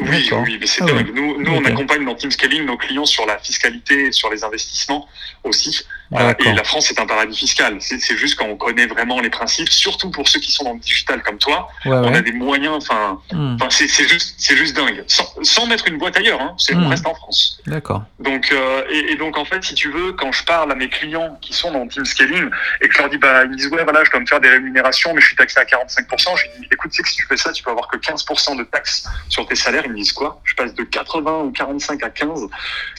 oui, 0.00 0.28
oui, 0.44 0.58
mais 0.60 0.66
c'est 0.66 0.82
ah 0.82 0.86
dingue. 0.86 1.12
Nous, 1.14 1.40
nous 1.40 1.52
on 1.52 1.64
accompagne 1.64 2.04
dans 2.04 2.14
Team 2.14 2.30
Scaling 2.30 2.64
nos 2.64 2.76
clients 2.76 3.06
sur 3.06 3.26
la 3.26 3.38
fiscalité, 3.38 4.10
sur 4.12 4.30
les 4.30 4.42
investissements 4.44 5.08
aussi. 5.44 5.84
Euh, 6.14 6.32
et 6.38 6.52
la 6.52 6.64
France 6.64 6.90
est 6.90 7.00
un 7.00 7.06
paradis 7.06 7.36
fiscal. 7.36 7.76
C'est 7.80 8.16
juste 8.16 8.36
quand 8.38 8.46
on 8.46 8.56
connaît 8.56 8.86
vraiment 8.86 9.20
les 9.20 9.30
principes, 9.30 9.68
surtout 9.68 10.10
pour 10.10 10.28
ceux 10.28 10.40
qui 10.40 10.52
sont 10.52 10.64
dans 10.64 10.74
le 10.74 10.78
digital 10.78 11.22
comme 11.22 11.38
toi, 11.38 11.68
on 11.84 12.14
a 12.14 12.20
des 12.20 12.32
moyens. 12.32 12.76
Enfin, 12.76 13.20
hmm. 13.32 13.56
c'est 13.70 14.08
juste, 14.08 14.34
c'est 14.38 14.56
juste 14.56 14.76
dingue. 14.76 15.04
Sans, 15.06 15.66
mettre 15.66 15.88
une 15.88 15.96
boîte 15.96 16.16
ailleurs, 16.16 16.40
hein, 16.40 16.56
on 16.72 16.76
hmm. 16.76 16.86
reste 16.88 17.06
en 17.06 17.14
France. 17.14 17.60
D'accord. 17.66 18.02
Donc, 18.18 18.52
euh, 18.52 18.84
et, 18.90 19.16
donc 19.16 19.38
en 19.38 19.44
fait, 19.44 19.64
si 19.64 19.74
tu 19.74 19.90
veux, 19.90 20.12
quand 20.12 20.30
je 20.30 20.44
parle 20.44 20.70
à 20.70 20.74
mes 20.74 20.88
clients 20.88 21.38
qui 21.40 21.52
sont 21.52 21.72
dans 21.72 21.86
Team 21.86 22.04
Scaling 22.04 22.50
et 22.80 22.88
que 22.88 22.94
je 22.94 22.98
leur 22.98 23.08
dis, 23.08 23.16
bah, 23.16 23.44
ils 23.44 23.50
me 23.50 23.56
disent 23.56 23.68
ouais, 23.68 23.82
voilà, 23.82 24.04
je 24.04 24.10
dois 24.10 24.20
me 24.20 24.26
faire 24.26 24.40
des 24.40 24.50
rémunérations, 24.50 25.14
mais 25.14 25.20
je 25.20 25.28
suis 25.28 25.36
taxé 25.36 25.58
à 25.58 25.64
45%. 25.64 26.36
Je 26.36 26.60
dis, 26.60 26.68
écoute, 26.70 26.90
c'est 26.92 27.02
que 27.02 27.08
si 27.08 27.16
tu 27.16 27.26
fais 27.26 27.36
ça, 27.36 27.52
tu 27.52 27.62
peux 27.62 27.70
avoir 27.70 27.88
que 27.88 27.96
15% 27.96 28.58
de 28.58 28.64
taxes 28.64 29.08
sur 29.28 29.46
tes 29.46 29.54
salaires. 29.54 29.82
Ils 29.86 29.92
me 29.92 29.96
disent 29.96 30.12
quoi? 30.12 30.40
Je 30.44 30.54
passe 30.54 30.74
de 30.74 30.82
80 30.82 31.38
ou 31.44 31.52
45 31.52 32.02
à 32.02 32.10
15 32.10 32.46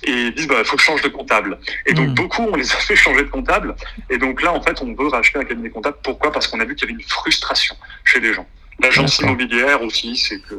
et 0.04 0.12
ils 0.12 0.34
disent, 0.34 0.48
bah, 0.48 0.64
faut 0.64 0.76
que 0.76 0.82
je 0.82 0.88
change 0.88 1.02
de 1.02 1.10
comptable. 1.10 1.60
Et 1.86 1.94
donc 1.94 2.10
hmm. 2.10 2.14
beaucoup, 2.16 2.44
on 2.44 2.56
les 2.56 2.72
a 2.72 2.78
fait 2.78 2.96
changer 3.06 3.24
de 3.24 3.30
comptable. 3.30 3.76
Et 4.10 4.18
donc 4.18 4.42
là, 4.42 4.52
en 4.54 4.62
fait, 4.62 4.82
on 4.82 4.94
veut 4.94 5.08
racheter 5.08 5.40
un 5.40 5.46
cabinet 5.46 5.70
comptable. 5.70 5.98
Pourquoi? 6.04 6.32
Parce 6.32 6.48
qu'on 6.48 6.60
a 6.60 6.66
vu 6.66 6.76
qu'il 6.76 6.90
y 6.90 6.92
avait 6.92 7.02
une 7.02 7.08
frustration 7.08 7.76
chez 8.04 8.20
les 8.20 8.34
gens. 8.34 8.48
L'agence 8.80 9.20
immobilière 9.20 9.82
aussi, 9.82 10.18
c'est 10.18 10.40
que 10.40 10.56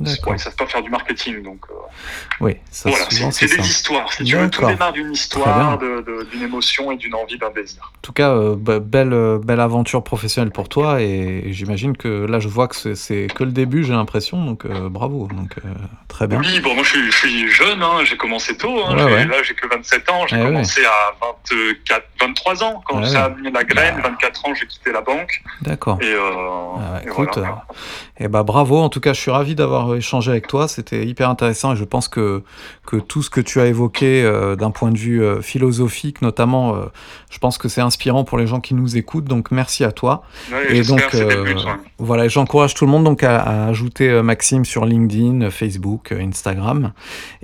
ils 0.00 0.32
ne 0.32 0.38
savent 0.38 0.56
pas 0.56 0.66
faire 0.66 0.82
du 0.82 0.90
marketing. 0.90 1.42
Donc, 1.42 1.60
euh, 1.70 1.74
oui, 2.40 2.56
ça, 2.70 2.88
voilà, 2.88 3.04
c'est 3.30 3.46
des 3.46 3.58
histoires. 3.58 4.10
Si 4.12 4.24
tu 4.24 4.36
veux, 4.36 4.48
tout 4.48 4.66
démarre 4.66 4.92
d'une 4.92 5.12
histoire, 5.12 5.78
d'une 5.78 6.42
émotion 6.42 6.90
et 6.90 6.96
d'une 6.96 7.14
envie, 7.14 7.38
d'un 7.38 7.50
désir. 7.50 7.82
En 7.82 8.00
tout 8.02 8.12
cas, 8.12 8.30
euh, 8.30 8.56
belle, 8.56 9.12
euh, 9.12 9.38
belle 9.38 9.60
aventure 9.60 10.02
professionnelle 10.02 10.52
pour 10.52 10.68
toi. 10.68 11.02
Et, 11.02 11.52
j'imagine 11.52 11.96
que 11.96 12.26
là, 12.26 12.40
je 12.40 12.48
vois 12.48 12.68
que 12.68 12.94
c'est 12.94 13.26
que 13.34 13.44
le 13.44 13.52
début, 13.52 13.84
j'ai 13.84 13.92
l'impression. 13.92 14.42
Donc, 14.44 14.66
bravo. 14.66 15.28
Donc, 15.28 15.56
très 16.08 16.26
bien. 16.26 16.40
Oui, 16.40 16.60
bon, 16.60 16.74
moi, 16.74 16.84
je 16.84 17.10
suis, 17.10 17.48
jeune. 17.48 17.82
Hein, 17.82 18.04
j'ai 18.04 18.16
commencé 18.16 18.56
tôt. 18.56 18.84
Hein, 18.86 18.96
Là, 18.96 19.42
j'ai 19.42 19.54
que 19.54 19.68
27 19.68 20.10
ans. 20.10 20.26
J'ai 20.26 20.36
eh 20.40 20.44
commencé 20.44 20.84
à 20.84 21.26
24, 21.44 22.04
23 22.20 22.64
ans. 22.64 22.82
Quand 22.86 23.04
ça 23.04 23.24
a 23.24 23.28
mis 23.30 23.50
la 23.50 23.64
graine, 23.64 24.00
24 24.02 24.42
bah. 24.42 24.48
ans, 24.48 24.54
j'ai 24.54 24.66
quitté 24.66 24.92
la 24.92 25.02
banque. 25.02 25.42
D'accord. 25.62 25.98
Et, 26.00 26.14
ah, 26.14 27.00
écoute, 27.04 27.38
et 28.18 28.28
bah, 28.28 28.42
bravo. 28.42 28.78
En 28.78 28.88
tout 28.88 29.00
cas, 29.00 29.12
je 29.12 29.20
suis 29.20 29.30
ravi 29.30 29.54
d'avoir 29.54 29.89
échanger 29.96 30.30
avec 30.30 30.46
toi. 30.46 30.68
C'était 30.68 31.06
hyper 31.06 31.28
intéressant 31.28 31.72
et 31.72 31.76
je 31.76 31.84
pense 31.84 32.08
que, 32.08 32.42
que 32.86 32.96
tout 32.96 33.22
ce 33.22 33.30
que 33.30 33.40
tu 33.40 33.60
as 33.60 33.66
évoqué 33.66 34.22
euh, 34.22 34.56
d'un 34.56 34.70
point 34.70 34.90
de 34.90 34.98
vue 34.98 35.22
euh, 35.22 35.40
philosophique, 35.40 36.22
notamment, 36.22 36.74
euh, 36.74 36.86
je 37.30 37.38
pense 37.38 37.58
que 37.58 37.68
c'est 37.68 37.80
inspirant 37.80 38.24
pour 38.24 38.38
les 38.38 38.46
gens 38.46 38.60
qui 38.60 38.74
nous 38.74 38.96
écoutent. 38.96 39.24
Donc 39.24 39.50
merci 39.50 39.84
à 39.84 39.92
toi. 39.92 40.22
et 40.68 40.82
donc 40.82 41.16
voilà, 41.98 42.28
j'encourage 42.28 42.74
tout 42.74 42.84
le 42.84 42.90
monde 42.90 43.04
donc 43.04 43.22
à, 43.22 43.66
ajouter 43.66 44.22
Maxime 44.22 44.64
sur 44.64 44.84
LinkedIn, 44.84 45.50
Facebook, 45.50 46.12
Instagram. 46.12 46.92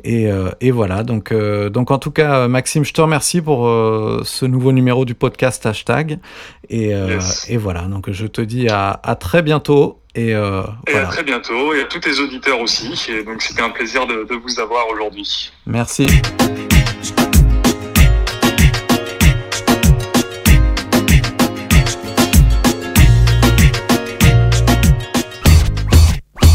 Et, 0.04 0.28
et 0.60 0.70
voilà. 0.70 1.02
Donc, 1.02 1.32
donc 1.32 1.90
en 1.90 1.98
tout 1.98 2.10
cas, 2.10 2.48
Maxime, 2.48 2.84
je 2.84 2.92
te 2.92 3.00
remercie 3.00 3.40
pour 3.40 3.64
ce 3.66 4.46
nouveau 4.46 4.72
numéro 4.72 5.04
du 5.04 5.14
podcast 5.14 5.64
hashtag. 5.66 6.18
Et, 6.68 6.92
et 7.48 7.56
voilà. 7.56 7.82
Donc 7.82 8.10
je 8.10 8.26
te 8.26 8.40
dis 8.40 8.68
à, 8.68 9.00
à 9.02 9.14
très 9.14 9.42
bientôt. 9.42 10.00
Et, 10.16 10.34
euh, 10.34 10.62
à 10.94 11.02
très 11.04 11.22
bientôt, 11.22 11.74
et 11.74 11.82
à 11.82 11.84
tous 11.84 12.00
tes 12.00 12.18
auditeurs 12.18 12.60
aussi. 12.60 12.98
Et 13.08 13.22
donc 13.22 13.42
c'était 13.42 13.62
un 13.62 13.70
plaisir 13.70 14.06
de, 14.06 14.24
de 14.24 14.34
vous 14.34 14.58
avoir 14.58 14.88
aujourd'hui. 14.88 15.52
Merci. 15.66 16.06